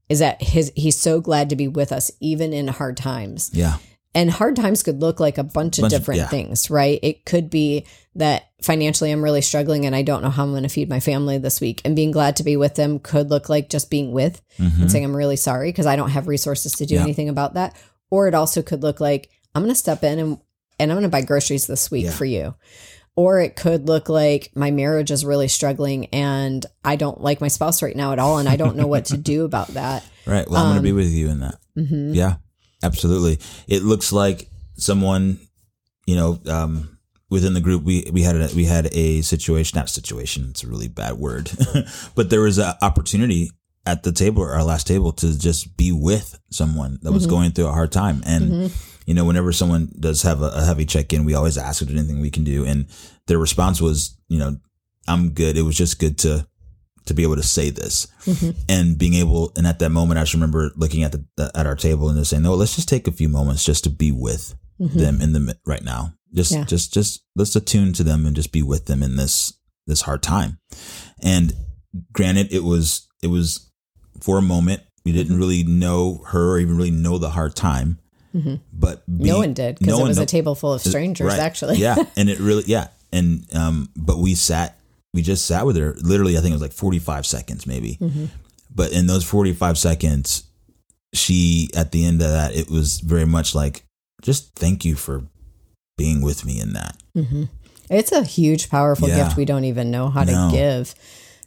is 0.10 0.20
that 0.20 0.42
his 0.42 0.72
he's 0.76 0.96
so 0.98 1.20
glad 1.22 1.50
to 1.50 1.56
be 1.56 1.68
with 1.68 1.92
us 1.92 2.10
even 2.20 2.54
in 2.54 2.68
hard 2.70 2.96
times. 2.98 3.52
Yeah. 3.54 3.78
And 4.16 4.32
hard 4.32 4.56
times 4.56 4.82
could 4.82 5.02
look 5.02 5.20
like 5.20 5.38
a 5.38 5.44
bunch 5.44 5.78
of 5.78 5.84
Bunch 5.84 5.94
of- 5.94 6.00
different 6.00 6.20
yeah. 6.22 6.28
things, 6.30 6.70
right? 6.72 7.00
It 7.04 7.26
could 7.26 7.50
be 7.50 7.86
that 8.16 8.44
financially 8.62 9.12
I'm 9.12 9.22
really 9.22 9.42
struggling 9.42 9.86
and 9.86 9.94
I 9.96 10.02
don't 10.04 10.24
know 10.24 10.30
how 10.30 10.44
I'm 10.44 10.52
going 10.52 10.64
to 10.64 10.70
feed 10.70 10.88
my 10.90 11.02
family 11.02 11.38
this 11.38 11.60
week. 11.60 11.82
And 11.84 11.96
being 11.98 12.12
glad 12.12 12.38
to 12.38 12.44
be 12.44 12.56
with 12.56 12.76
them 12.76 12.98
could 13.00 13.30
look 13.30 13.50
like 13.50 13.70
just 13.70 13.90
being 13.92 14.14
with 14.14 14.42
Mhm. 14.58 14.82
and 14.84 14.92
saying 14.92 15.04
I'm 15.04 15.16
really 15.16 15.36
sorry 15.36 15.70
because 15.70 15.86
I 15.86 15.98
don't 15.98 16.12
have 16.12 16.28
resources 16.30 16.72
to 16.74 16.86
do 16.86 16.96
Yeah. 16.96 17.02
anything 17.04 17.28
about 17.30 17.56
that. 17.56 17.76
Or 18.10 18.28
it 18.30 18.34
also 18.34 18.62
could 18.62 18.82
look 18.84 19.02
like 19.02 19.30
I'm 19.54 19.62
going 19.64 19.74
to 19.74 19.78
step 19.80 20.04
in 20.04 20.18
and 20.20 20.38
and 20.80 20.92
I'm 20.92 20.96
going 20.98 21.04
to 21.04 21.10
buy 21.10 21.22
groceries 21.22 21.68
this 21.68 21.90
week 21.92 22.06
Yeah. 22.06 22.12
for 22.12 22.26
you. 22.26 22.56
Or 23.18 23.40
it 23.40 23.56
could 23.56 23.88
look 23.88 24.10
like 24.10 24.52
my 24.56 24.72
marriage 24.72 25.10
is 25.12 25.24
really 25.26 25.48
struggling 25.48 26.08
and 26.08 26.66
I 26.84 26.98
don't 26.98 27.22
like 27.22 27.40
my 27.40 27.48
spouse 27.48 27.82
right 27.82 27.96
now 27.96 28.12
at 28.12 28.20
all 28.20 28.40
and 28.40 28.48
I 28.50 28.56
don't 28.58 28.76
know 28.76 28.88
what 28.88 29.06
to 29.06 29.18
do 29.34 29.46
about 29.46 29.70
that. 29.70 30.04
Right. 30.26 30.50
Well, 30.50 30.60
I'm 30.62 30.66
going 30.66 30.74
to 30.76 30.80
Um, 30.80 30.84
be 30.84 30.92
with 31.04 31.12
you 31.14 31.30
in 31.30 31.40
that. 31.42 31.56
hmm 31.76 32.14
Yeah, 32.14 32.36
absolutely. 32.86 33.40
It 33.68 33.84
looks 33.84 34.12
like 34.14 34.48
someone, 34.78 35.40
you 36.06 36.16
know, 36.16 36.40
um, 36.48 36.98
within 37.30 37.54
the 37.54 37.62
group, 37.62 37.84
we, 37.84 38.10
we 38.14 38.22
had 38.22 38.36
a, 38.36 38.50
we 38.56 38.66
had 38.66 38.88
a 38.94 39.22
situation, 39.22 39.78
not 39.78 39.90
situation. 39.90 40.48
It's 40.52 40.64
a 40.64 40.68
really 40.68 40.88
bad 40.88 41.14
word, 41.14 41.52
but 42.16 42.30
there 42.30 42.42
was 42.42 42.58
an 42.60 42.74
opportunity 42.82 43.52
at 43.88 44.04
the 44.04 44.12
table, 44.12 44.42
our 44.44 44.64
last 44.64 44.88
table 44.88 45.12
to 45.14 45.38
just 45.38 45.78
be 45.78 45.92
with 45.92 46.40
someone 46.50 46.98
that 47.04 47.12
was 47.12 47.26
Mhm. 47.28 47.30
going 47.30 47.52
through 47.52 47.68
a 47.68 47.72
hard 47.72 47.92
time. 47.92 48.24
And, 48.26 48.52
Mhm. 48.52 48.72
you 49.06 49.14
know, 49.14 49.26
whenever 49.26 49.52
someone 49.52 49.92
does 50.00 50.24
have 50.24 50.42
a, 50.42 50.50
a 50.56 50.66
heavy 50.66 50.86
check 50.86 51.14
in, 51.14 51.24
we 51.26 51.36
always 51.36 51.58
ask 51.58 51.82
if 51.82 51.88
there's 51.88 52.00
anything 52.00 52.20
we 52.22 52.32
can 52.32 52.44
do. 52.44 52.66
And 52.66 52.88
their 53.28 53.38
response 53.38 53.80
was, 53.82 54.16
you 54.28 54.40
know, 54.40 54.58
I'm 55.08 55.30
good. 55.32 55.56
It 55.58 55.62
was 55.62 55.76
just 55.78 56.00
good 56.00 56.18
to, 56.20 56.48
to 57.06 57.14
be 57.14 57.24
able 57.24 57.36
to 57.36 57.44
say 57.44 57.70
this 57.70 58.08
Mhm. 58.26 58.56
and 58.68 58.98
being 58.98 59.14
able 59.14 59.52
and 59.56 59.66
at 59.68 59.80
that 59.80 59.90
moment 59.92 60.18
i 60.20 60.24
just 60.24 60.34
remember 60.34 60.72
looking 60.76 61.04
at 61.04 61.12
the, 61.12 61.52
at 61.56 61.66
our 61.68 61.76
table 61.76 62.10
and 62.10 62.18
just 62.18 62.30
saying 62.32 62.44
no 62.44 62.56
let's 62.56 62.76
just 62.76 62.90
take 62.90 63.08
a 63.08 63.12
few 63.12 63.30
moments 63.30 63.64
just 63.64 63.84
to 63.84 63.90
be 63.90 64.12
with 64.12 64.56
Mhm. 64.82 64.94
them 64.94 65.22
in 65.22 65.34
the 65.34 65.58
right 65.66 65.84
now 65.84 66.14
just 66.34 66.52
Yeah. 66.52 66.64
just 66.66 66.94
just 66.94 67.22
let's 67.36 67.56
attune 67.56 67.94
to 67.94 68.04
them 68.04 68.26
and 68.26 68.36
just 68.36 68.52
be 68.52 68.62
with 68.62 68.86
them 68.86 69.02
in 69.04 69.16
this 69.16 69.54
this 69.88 70.02
hard 70.02 70.22
time 70.24 70.58
and 71.22 71.56
granted 72.14 72.52
it 72.52 72.64
was 72.64 73.08
it 73.22 73.28
was 73.28 73.70
for 74.20 74.38
a 74.38 74.42
moment 74.42 74.82
we 75.06 75.12
Mm-hmm. 75.12 75.18
didn't 75.20 75.38
really 75.38 75.64
know 75.64 76.24
her 76.28 76.54
or 76.54 76.60
even 76.60 76.76
really 76.76 76.92
know 76.92 77.18
the 77.20 77.30
hard 77.30 77.56
time 77.56 78.00
Mhm. 78.36 78.60
but 78.74 79.04
no 79.08 79.38
one 79.38 79.54
did 79.54 79.78
because 79.80 79.98
no 80.00 80.04
it 80.06 80.08
was 80.10 80.18
kno- 80.18 80.24
a 80.24 80.26
table 80.26 80.56
full 80.56 80.74
of 80.74 80.82
strangers, 80.82 81.28
Right. 81.28 81.40
actually. 81.40 81.78
yeah 81.78 81.96
and 82.18 82.30
it 82.30 82.40
really 82.40 82.64
yeah 82.66 82.88
and 83.14 83.46
um 83.54 83.90
but 83.96 84.18
we 84.18 84.34
sat 84.36 84.78
we 85.16 85.22
just 85.24 85.46
sat 85.46 85.66
with 85.66 85.76
her 85.78 85.96
literally 86.02 86.38
i 86.38 86.42
think 86.42 86.52
it 86.52 86.60
was 86.60 86.62
like 86.62 86.74
45 86.74 87.26
seconds 87.26 87.66
maybe 87.66 87.98
Mhm. 88.02 88.30
but 88.74 88.92
in 88.92 89.08
those 89.08 89.24
45 89.24 89.78
seconds 89.78 90.44
she 91.14 91.70
at 91.76 91.92
the 91.92 92.06
end 92.06 92.22
of 92.22 92.30
that 92.30 92.56
it 92.56 92.70
was 92.70 93.00
very 93.00 93.26
much 93.26 93.56
like 93.56 93.84
just 94.22 94.54
thank 94.56 94.84
you 94.86 94.96
for 94.96 95.24
being 95.98 96.22
with 96.22 96.46
me 96.46 96.60
in 96.60 96.74
that 96.74 96.98
hmm 97.16 97.44
It's 97.90 98.12
a 98.12 98.24
huge, 98.24 98.70
powerful 98.70 99.08
Yeah. 99.08 99.24
gift 99.24 99.38
we 99.38 99.46
don't 99.46 99.64
even 99.66 99.92
know 99.92 100.10
how 100.10 100.24
No. 100.24 100.50
to 100.50 100.56
give. 100.56 100.96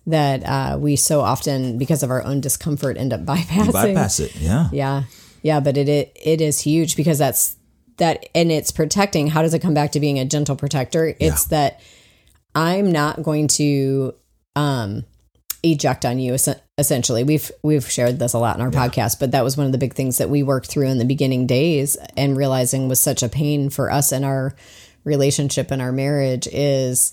That 0.07 0.43
uh, 0.47 0.79
we 0.79 0.95
so 0.97 1.21
often, 1.21 1.77
because 1.77 2.03
of 2.05 2.11
our 2.11 2.23
own 2.25 2.41
discomfort, 2.41 2.97
end 2.97 3.13
up 3.13 3.25
bypassing. 3.27 3.67
you 3.67 3.73
bypass 3.73 4.21
it 4.21 4.35
yeah 4.37 4.69
Yeah, 4.73 5.03
yeah, 5.43 5.61
but 5.61 5.77
it, 5.77 5.89
it 5.89 6.17
it 6.25 6.41
is 6.41 6.61
huge 6.61 6.97
because 6.97 7.19
that's 7.19 7.57
that, 7.99 8.25
and 8.35 8.51
it's 8.53 8.71
protecting. 8.71 9.27
How 9.27 9.43
does 9.43 9.53
it 9.53 9.59
come 9.61 9.75
back 9.75 9.91
to 9.93 10.01
being 10.01 10.19
a 10.21 10.25
gentle 10.25 10.55
protector? 10.57 11.13
It's 11.19 11.47
that 11.47 11.81
I'm 12.59 12.91
not 12.91 13.23
going 13.23 13.47
to 13.49 14.15
um 14.57 15.05
eject 15.63 16.05
on 16.05 16.19
you. 16.19 16.37
Essentially, 16.77 17.25
we've 17.25 17.51
we've 17.63 17.89
shared 17.91 18.19
this 18.19 18.33
a 18.35 18.39
lot 18.39 18.57
in 18.57 18.63
our 18.63 18.71
podcast, 18.71 19.19
but 19.21 19.31
that 19.31 19.45
was 19.45 19.57
one 19.57 19.67
of 19.67 19.73
the 19.73 19.79
big 19.79 19.95
things 19.95 20.19
that 20.19 20.29
we 20.31 20.43
worked 20.43 20.67
through 20.67 20.87
in 20.89 20.99
the 20.99 21.05
beginning 21.05 21.47
days, 21.47 21.97
and 22.17 22.37
realizing 22.37 22.89
was 22.89 23.01
such 23.01 23.23
a 23.23 23.29
pain 23.29 23.71
for 23.71 23.91
us 23.91 24.11
in 24.13 24.25
our 24.25 24.55
relationship 25.05 25.71
and 25.71 25.81
our 25.81 25.93
marriage 25.93 26.47
is 26.53 27.13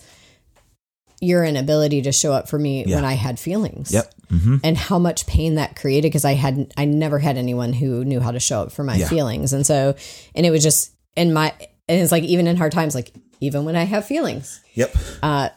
your 1.21 1.45
inability 1.45 2.01
to 2.01 2.11
show 2.11 2.33
up 2.33 2.49
for 2.49 2.59
me 2.59 2.83
Yeah. 2.85 2.95
when 2.95 3.05
I 3.05 3.13
had 3.13 3.39
feelings 3.39 3.91
yep 3.93 4.11
hmm 4.29 4.57
and 4.63 4.75
how 4.75 4.99
much 4.99 5.25
pain 5.27 5.55
that 5.55 5.75
created 5.77 6.09
because 6.09 6.25
I 6.25 6.33
had 6.33 6.73
I 6.75 6.83
never 6.85 7.19
had 7.19 7.37
anyone 7.37 7.71
who 7.73 8.03
knew 8.03 8.19
how 8.19 8.31
to 8.31 8.39
show 8.39 8.61
up 8.63 8.71
for 8.73 8.83
my 8.83 8.95
Yeah. 8.97 9.07
feelings. 9.07 9.53
And 9.53 9.65
so 9.65 9.95
and 10.35 10.45
it 10.45 10.51
was 10.51 10.61
just 10.63 10.91
in 11.15 11.31
my 11.31 11.53
and 11.87 12.01
it's 12.01 12.11
like 12.11 12.23
even 12.23 12.47
in 12.47 12.57
hard 12.57 12.71
times, 12.73 12.95
like 12.95 13.13
even 13.45 13.65
when 13.65 13.75
I 13.75 13.83
have 13.83 14.05
feelings, 14.05 14.61
yep. 14.73 14.95
Uh 15.23 15.49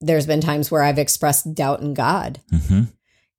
there's 0.00 0.26
been 0.26 0.42
times 0.42 0.70
where 0.70 0.82
I've 0.82 0.98
expressed 0.98 1.54
doubt 1.54 1.80
in 1.80 1.94
God 1.94 2.40
hmm 2.50 2.84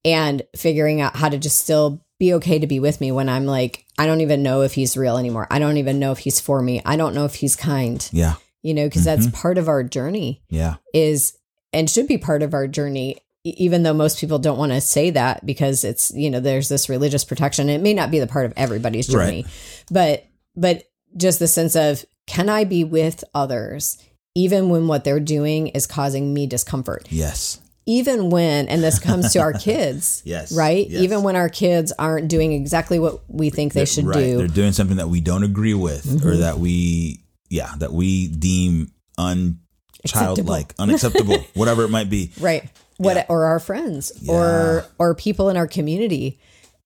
and 0.05 0.41
figuring 0.55 1.01
out 1.01 1.17
how 1.17 1.27
to 1.27 1.38
just 1.38 1.60
still 1.60 2.01
be 2.17 2.33
okay 2.36 2.60
to 2.60 2.67
be 2.67 2.79
with 2.79 3.01
me 3.01 3.12
when 3.12 3.27
I'm 3.27 3.45
like, 3.45 3.86
I 3.97 4.05
don't 4.05 4.21
even 4.21 4.41
know 4.41 4.62
if 4.62 4.73
he's 4.73 4.95
real 4.95 5.17
anymore. 5.17 5.47
I 5.51 5.60
don't 5.60 5.77
even 5.77 5.99
know 5.99 6.13
if 6.13 6.19
he's 6.19 6.39
for 6.39 6.62
me. 6.62 6.81
I 6.86 6.95
don't 6.95 7.13
know 7.13 7.25
if 7.25 7.36
he's 7.36 7.57
kind, 7.57 8.07
yeah. 8.13 8.36
You 8.63 8.73
know, 8.73 8.86
because 8.86 9.03
that's 9.03 9.27
part 9.27 9.57
of 9.57 9.67
our 9.67 9.83
journey 9.83 10.41
yeah. 10.49 10.75
is 10.93 11.38
and 11.73 11.89
should 11.89 12.07
be 12.07 12.17
part 12.17 12.41
of 12.41 12.53
our 12.53 12.67
journey 12.67 13.17
even 13.43 13.83
though 13.83 13.93
most 13.93 14.19
people 14.19 14.39
don't 14.39 14.57
want 14.57 14.73
to 14.73 14.81
say 14.81 15.10
that 15.12 15.45
because 15.45 15.83
it's 15.83 16.12
you 16.13 16.29
know 16.29 16.39
there's 16.39 16.69
this 16.69 16.89
religious 16.89 17.23
protection. 17.23 17.69
It 17.69 17.81
may 17.81 17.93
not 17.93 18.12
be 18.12 18.19
the 18.19 18.27
part 18.27 18.45
of 18.45 18.53
everybody's 18.57 19.07
journey 19.07 19.45
but 19.91 20.25
but 20.55 20.83
just 21.15 21.39
the 21.39 21.47
sense 21.47 21.75
of 21.75 22.03
can 22.27 22.49
i 22.49 22.63
be 22.63 22.83
with 22.83 23.23
others 23.33 23.97
even 24.35 24.69
when 24.69 24.87
what 24.87 25.03
they're 25.03 25.19
doing 25.19 25.69
is 25.69 25.87
causing 25.87 26.31
me 26.31 26.45
discomfort? 26.45 27.07
Yes. 27.09 27.59
Even 27.87 28.29
when 28.29 28.67
and 28.67 28.83
this 28.83 28.99
comes 28.99 29.33
to 29.33 29.39
our 29.39 29.51
kids 29.51 30.21
Yes, 30.25 30.51
right? 30.55 30.87
Yes. 30.87 31.01
even 31.01 31.23
when 31.23 31.35
our 31.35 31.49
kids 31.49 31.91
aren't 31.97 32.27
doing 32.27 32.51
exactly 32.53 32.99
what 32.99 33.21
we 33.27 33.49
think 33.49 33.73
they 33.73 33.85
should 33.85 34.05
right. 34.05 34.13
do. 34.13 34.19
Mm-hmm. 34.19 34.37
they're 34.37 34.47
doing 34.47 34.73
something 34.73 34.97
that 34.97 35.07
we 35.09 35.21
don't 35.21 35.43
agree 35.43 35.73
with 35.73 36.23
or 36.23 36.37
that 36.37 36.59
we 36.59 37.23
yeah 37.49 37.73
that 37.79 37.91
we 37.93 38.27
deem 38.27 38.91
unchildlike 39.17 40.77
unacceptable. 40.77 41.37
whatever 41.55 41.83
it 41.83 41.89
might 41.89 42.09
be. 42.09 42.31
Right. 42.39 42.69
What 42.97 43.15
Yeah. 43.15 43.25
or 43.29 43.45
our 43.45 43.59
friends 43.59 44.11
or 44.27 44.85
or 44.99 45.15
people 45.15 45.49
in 45.49 45.57
our 45.57 45.67
community 45.67 46.39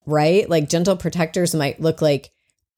right? 0.06 0.50
Like 0.50 0.68
gentle 0.70 0.96
protectors 0.96 1.54
might 1.54 1.80
look 1.80 2.02
like 2.02 2.32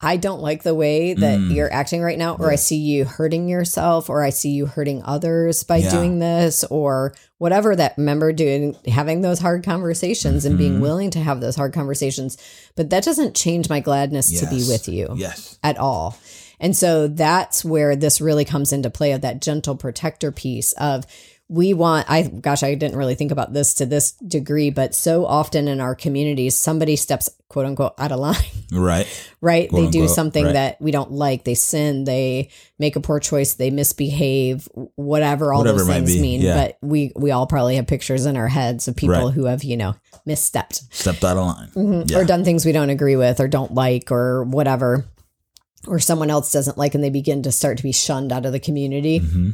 I 0.04 0.16
don't 0.18 0.40
like 0.40 0.62
the 0.62 0.74
way 0.74 1.14
that 1.14 1.38
mm. 1.38 1.54
you're 1.54 1.72
acting 1.72 2.02
right 2.02 2.18
now, 2.18 2.36
or 2.36 2.50
I 2.50 2.56
see 2.56 2.76
you 2.76 3.04
hurting 3.04 3.48
yourself, 3.48 4.10
or 4.10 4.22
I 4.22 4.30
see 4.30 4.50
you 4.50 4.66
hurting 4.66 5.02
others 5.04 5.64
by 5.64 5.78
Yeah. 5.78 5.90
doing 5.90 6.18
this, 6.18 6.64
or 6.64 7.14
whatever 7.38 7.74
that 7.74 7.98
member 7.98 8.32
doing 8.32 8.76
having 8.86 9.22
those 9.22 9.38
hard 9.38 9.64
conversations 9.64 10.44
and 10.44 10.58
being 10.58 10.74
mm-hmm. 10.74 10.82
willing 10.82 11.10
to 11.10 11.20
have 11.20 11.40
those 11.40 11.56
hard 11.56 11.72
conversations. 11.72 12.36
But 12.76 12.90
that 12.90 13.04
doesn't 13.04 13.34
change 13.34 13.68
my 13.68 13.80
gladness 13.80 14.38
to 14.40 14.46
be 14.46 14.64
with 14.68 14.88
you 14.88 15.14
Yes. 15.16 15.58
at 15.62 15.78
all. 15.78 16.16
And 16.60 16.76
so 16.76 17.08
that's 17.08 17.64
where 17.64 17.96
this 17.96 18.20
really 18.20 18.44
comes 18.44 18.72
into 18.72 18.88
play 18.88 19.12
of 19.12 19.22
that 19.22 19.42
gentle 19.42 19.76
protector 19.76 20.30
piece 20.30 20.72
of 20.74 21.04
we 21.50 21.74
want 21.74 22.10
I 22.10 22.22
gosh 22.22 22.62
I 22.62 22.74
didn't 22.74 22.96
really 22.96 23.14
think 23.14 23.30
about 23.30 23.52
this 23.52 23.74
to 23.74 23.86
this 23.86 24.12
degree 24.12 24.70
but 24.70 24.94
so 24.94 25.26
often 25.26 25.68
in 25.68 25.78
our 25.80 25.94
communities 25.94 26.56
somebody 26.56 26.96
steps 26.96 27.28
quote 27.48 27.66
unquote 27.66 27.92
out 27.98 28.12
of 28.12 28.18
line 28.18 28.34
Right. 28.72 29.06
right 29.42 29.68
Quote, 29.68 29.84
they 29.84 29.90
do 29.90 30.00
unquote, 30.00 30.14
something 30.16 30.44
right. 30.46 30.52
that 30.54 30.80
we 30.80 30.90
don't 30.90 31.12
like 31.12 31.44
they 31.44 31.54
sin 31.54 32.04
they 32.04 32.48
make 32.78 32.96
a 32.96 33.00
poor 33.00 33.20
choice 33.20 33.54
they 33.54 33.70
misbehave 33.70 34.68
whatever 34.96 35.52
all 35.52 35.58
Whatever 35.60 35.78
those 35.80 35.88
things 35.88 36.18
mean 36.18 36.40
yeah. 36.40 36.54
but 36.56 36.78
we 36.80 37.12
we 37.14 37.30
all 37.30 37.46
probably 37.46 37.76
have 37.76 37.86
pictures 37.86 38.24
in 38.24 38.38
our 38.38 38.48
heads 38.48 38.88
of 38.88 38.96
people 38.96 39.14
Right. 39.26 39.34
who 39.34 39.44
have 39.44 39.62
you 39.64 39.76
know 39.76 39.94
misstepped 40.26 40.82
Stepped 40.92 41.22
out 41.24 41.36
of 41.36 41.44
line. 41.46 41.68
Mhm. 41.74 42.10
Yeah. 42.10 42.18
or 42.20 42.24
done 42.24 42.44
things 42.44 42.64
we 42.64 42.72
don't 42.72 42.90
agree 42.90 43.16
with 43.16 43.38
or 43.38 43.48
don't 43.48 43.74
like 43.74 44.10
or 44.10 44.44
whatever 44.44 45.04
or 45.86 45.98
someone 45.98 46.30
else 46.30 46.50
doesn't 46.50 46.78
like 46.78 46.94
and 46.94 47.04
they 47.04 47.10
begin 47.10 47.42
to 47.42 47.52
start 47.52 47.76
to 47.76 47.82
be 47.82 47.92
shunned 47.92 48.32
out 48.32 48.46
of 48.46 48.52
the 48.52 48.58
community 48.60 49.18
hmm 49.18 49.50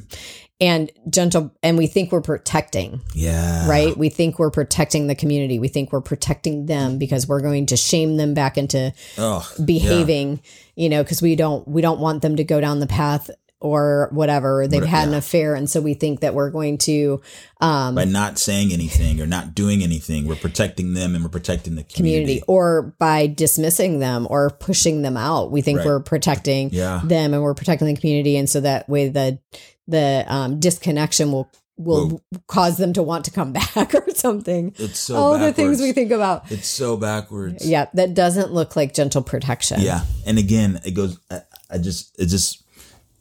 and 0.60 0.90
gentle 1.08 1.54
and 1.62 1.78
we 1.78 1.86
think 1.86 2.12
we're 2.12 2.20
protecting. 2.20 3.00
Yeah. 3.14 3.68
right? 3.68 3.96
We 3.96 4.08
think 4.08 4.38
we're 4.38 4.50
protecting 4.50 5.06
the 5.06 5.14
community. 5.14 5.58
We 5.58 5.68
think 5.68 5.92
we're 5.92 6.00
protecting 6.00 6.66
them 6.66 6.98
because 6.98 7.26
we're 7.26 7.40
going 7.40 7.66
to 7.66 7.76
shame 7.76 8.16
them 8.16 8.34
back 8.34 8.58
into 8.58 8.92
Oh, 9.18 9.48
behaving 9.64 10.40
you 10.76 10.88
know 10.88 11.02
because 11.02 11.20
we 11.20 11.36
don't 11.36 11.66
we 11.68 11.82
don't 11.82 12.00
want 12.00 12.22
them 12.22 12.36
to 12.36 12.44
go 12.44 12.60
down 12.60 12.80
the 12.80 12.86
path 12.86 13.30
or 13.60 14.08
whatever 14.12 14.66
they've 14.66 14.80
What- 14.80 14.88
had 14.88 15.08
an 15.08 15.14
affair 15.14 15.54
and 15.54 15.68
so 15.68 15.80
we 15.80 15.94
think 15.94 16.20
that 16.20 16.34
we're 16.34 16.50
going 16.50 16.78
to 16.78 17.20
um 17.60 17.94
by 17.94 18.04
not 18.06 18.38
saying 18.38 18.72
anything 18.72 19.20
or 19.20 19.26
not 19.26 19.54
doing 19.54 19.82
anything, 19.82 20.26
we're 20.26 20.34
protecting 20.34 20.94
them 20.94 21.14
and 21.14 21.22
we're 21.22 21.30
protecting 21.30 21.74
the 21.74 21.84
community 21.84 22.24
community. 22.40 22.44
or 22.48 22.94
by 22.98 23.26
dismissing 23.26 23.98
them 23.98 24.26
or 24.30 24.48
pushing 24.50 25.02
them 25.02 25.16
out 25.16 25.50
we 25.52 25.60
think 25.60 25.78
Right. 25.78 25.86
we're 25.86 26.00
protecting 26.00 26.70
Yeah. 26.72 27.02
them 27.04 27.34
and 27.34 27.42
we're 27.42 27.54
protecting 27.54 27.86
the 27.86 28.00
community 28.00 28.36
and 28.36 28.48
so 28.48 28.60
that 28.60 28.88
way 28.88 29.08
the 29.08 29.38
the 29.86 30.24
um, 30.28 30.58
disconnection 30.60 31.30
will 31.32 31.50
will 31.76 32.22
cause 32.46 32.76
them 32.76 32.92
to 32.92 33.02
want 33.02 33.24
to 33.24 33.30
come 33.30 33.52
back 33.74 33.94
or 33.94 34.04
something 34.14 34.74
It's 34.78 34.98
so 35.00 35.16
all 35.16 35.38
the 35.38 35.52
things 35.52 35.80
we 35.80 35.92
think 35.92 36.10
about 36.12 36.50
It's 36.50 36.68
so 36.68 36.96
backwards. 36.96 37.66
yeah 37.66 37.86
that 37.94 38.14
doesn't 38.14 38.52
look 38.52 38.76
like 38.76 38.94
gentle 38.94 39.22
protection 39.22 39.80
Yeah. 39.80 40.02
And 40.26 40.38
again, 40.38 40.80
it 40.84 40.90
goes, 40.92 41.18
I, 41.30 41.40
I 41.70 41.78
just, 41.78 42.18
it 42.20 42.26
just, 42.26 42.59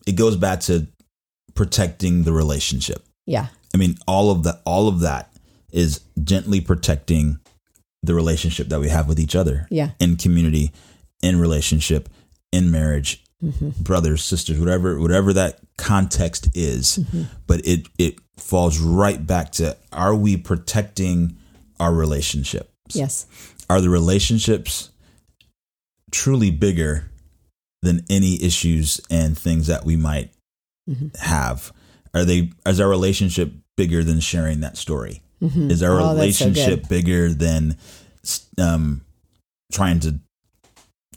it 0.09 0.15
goes 0.15 0.35
back 0.35 0.59
to 0.61 0.73
protecting 1.55 2.23
the 2.23 2.33
relationship. 2.33 3.01
yeah 3.25 3.47
I 3.73 3.77
mean, 3.77 3.93
all 4.07 4.31
of 4.31 4.43
that, 4.43 4.61
all 4.65 4.87
of 4.87 5.01
that 5.01 5.31
is 5.71 6.01
gently 6.31 6.59
protecting 6.61 7.37
the 8.01 8.15
relationship 8.15 8.69
that 8.69 8.79
we 8.79 8.89
have 8.89 9.07
with 9.07 9.19
each 9.19 9.35
other 9.35 9.67
yeah 9.69 9.89
in 9.99 10.15
community, 10.17 10.71
in 11.21 11.39
relationship, 11.39 12.09
in 12.51 12.71
marriage, 12.71 13.23
Mm-hmm. 13.41 13.69
brothers, 13.83 14.21
sisters, 14.21 14.59
whatever, 14.59 14.99
whatever 14.99 15.31
that 15.31 15.59
context 15.77 16.49
is. 16.55 16.97
Mm-hmm. 16.97 17.23
But 17.47 17.65
it, 17.65 17.87
it 17.97 18.15
falls 18.35 18.79
right 18.81 19.21
back 19.25 19.53
to, 19.53 19.77
are 19.93 20.13
we 20.13 20.35
protecting 20.35 21.37
our 21.79 21.93
relationships? 21.93 22.67
yes 22.93 23.27
are 23.69 23.79
the 23.81 23.89
relationships 23.89 24.89
truly 26.11 26.51
bigger 26.51 27.09
than 27.81 28.05
any 28.09 28.41
issues 28.43 28.99
and 29.09 29.37
things 29.37 29.67
that 29.67 29.85
we 29.85 29.95
might 29.95 30.31
Mhm. 30.89 31.15
have. 31.17 31.71
Are 32.13 32.25
they 32.25 32.51
is 32.65 32.79
our 32.79 32.89
relationship 32.89 33.53
bigger 33.77 34.03
than 34.03 34.19
sharing 34.19 34.59
that 34.61 34.77
story? 34.77 35.21
Mhm. 35.41 35.71
is 35.71 35.81
our 35.81 35.91
Oh, 36.01 36.15
that's 36.15 36.37
so 36.37 36.45
relationship 36.47 36.89
bigger 36.89 37.33
than 37.33 37.77
um 38.57 39.01
trying 39.71 39.99
to 40.01 40.19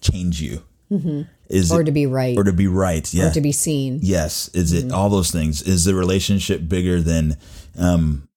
change 0.01 0.41
you? 0.41 0.63
Mhm. 0.91 1.27
is 1.49 1.73
or 1.73 1.81
it 1.81 1.85
to 1.85 1.93
be 1.93 2.07
right. 2.07 2.37
or 2.39 2.45
to 2.45 2.53
be 2.53 2.67
right 2.67 3.13
yeah. 3.13 3.27
or 3.29 3.33
to 3.33 3.41
be 3.41 3.53
seen. 3.53 3.99
Yes. 4.03 4.49
Is 4.55 4.73
Mm-hmm. 4.73 4.89
it 4.89 4.93
all 4.93 5.11
those 5.11 5.31
things? 5.31 5.61
Is 5.63 5.85
the 5.85 5.95
relationship 5.95 6.69
bigger 6.69 7.01
than 7.03 7.37
um 7.77 8.29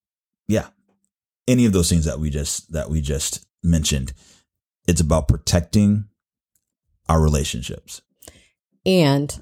yeah 0.48 0.68
any 1.48 1.66
of 1.66 1.74
those 1.74 1.90
things 1.90 2.06
that 2.06 2.20
we 2.20 2.30
just 2.30 2.72
that 2.72 2.90
we 2.90 3.02
just 3.02 3.46
mentioned? 3.64 4.14
It's 4.88 5.02
about 5.02 5.28
protecting 5.28 6.06
our 7.08 7.22
relationships 7.22 8.02
and 8.86 9.42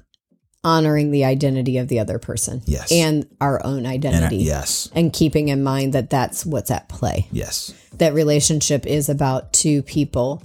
honoring 0.62 1.10
the 1.10 1.24
identity 1.24 1.76
of 1.78 1.88
the 1.88 1.98
other 1.98 2.18
person. 2.18 2.62
Yes. 2.64 2.90
and 2.90 3.26
our 3.40 3.64
own 3.64 3.78
and 3.78 3.88
I- 3.88 3.92
identity. 3.92 4.36
yes. 4.38 4.88
And 4.94 5.12
keeping 5.12 5.48
in 5.48 5.62
mind 5.62 5.92
that 5.92 6.08
that's 6.10 6.46
what's 6.46 6.70
at 6.70 6.88
play. 6.88 7.26
Yes. 7.30 7.74
That 7.98 8.14
relationship 8.14 8.86
is 8.86 9.08
about 9.08 9.52
two 9.52 9.82
people 9.82 10.42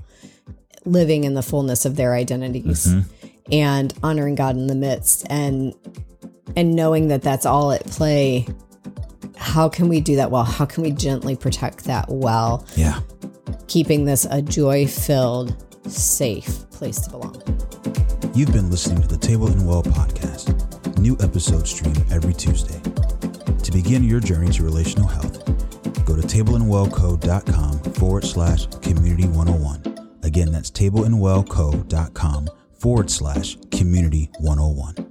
living 0.85 1.23
in 1.23 1.33
the 1.35 1.41
fullness 1.41 1.85
of 1.85 1.95
their 1.95 2.13
identities 2.15 2.85
Mm-hmm. 2.87 3.27
and 3.53 3.93
honoring 4.03 4.35
God 4.35 4.55
in 4.57 4.67
the 4.67 4.75
midst 4.75 5.25
and 5.29 5.73
and 6.55 6.75
knowing 6.75 7.09
that 7.09 7.21
that's 7.21 7.45
all 7.45 7.71
at 7.71 7.85
play. 7.85 8.47
How 9.37 9.69
can 9.69 9.87
we 9.87 10.01
do 10.01 10.17
that 10.17 10.31
well? 10.31 10.43
How 10.43 10.65
can 10.65 10.83
we 10.83 10.91
gently 10.91 11.35
protect 11.35 11.85
that 11.85 12.07
well? 12.09 12.65
Yeah. 12.75 12.99
Keeping 13.67 14.03
this 14.05 14.25
a 14.29 14.41
joy-filled 14.41 15.55
safe 15.89 16.69
place 16.71 16.99
to 17.01 17.11
belong 17.11 17.41
you've 18.35 18.53
been 18.53 18.69
listening 18.69 19.01
to 19.01 19.07
the 19.07 19.17
table 19.17 19.47
and 19.47 19.67
well 19.67 19.83
podcast. 19.83 20.97
New 20.97 21.17
episodes 21.21 21.69
stream 21.71 21.95
every 22.11 22.33
tuesday. 22.33 22.79
To 23.63 23.71
begin 23.71 24.03
your 24.03 24.19
journey 24.19 24.49
to 24.51 24.63
relational 24.63 25.07
health 25.07 25.45
go 26.09 26.15
to 26.15 26.27
tableandwellco.com 26.27 27.79
forward 27.93 28.25
slash 28.25 28.65
community 28.81 29.27
101 29.27 30.17
again 30.23 30.51
that's 30.51 30.71
tableandwellco.com 30.71 32.49
forward 32.79 33.11
slash 33.11 33.57
community 33.69 34.31
101 34.39 35.08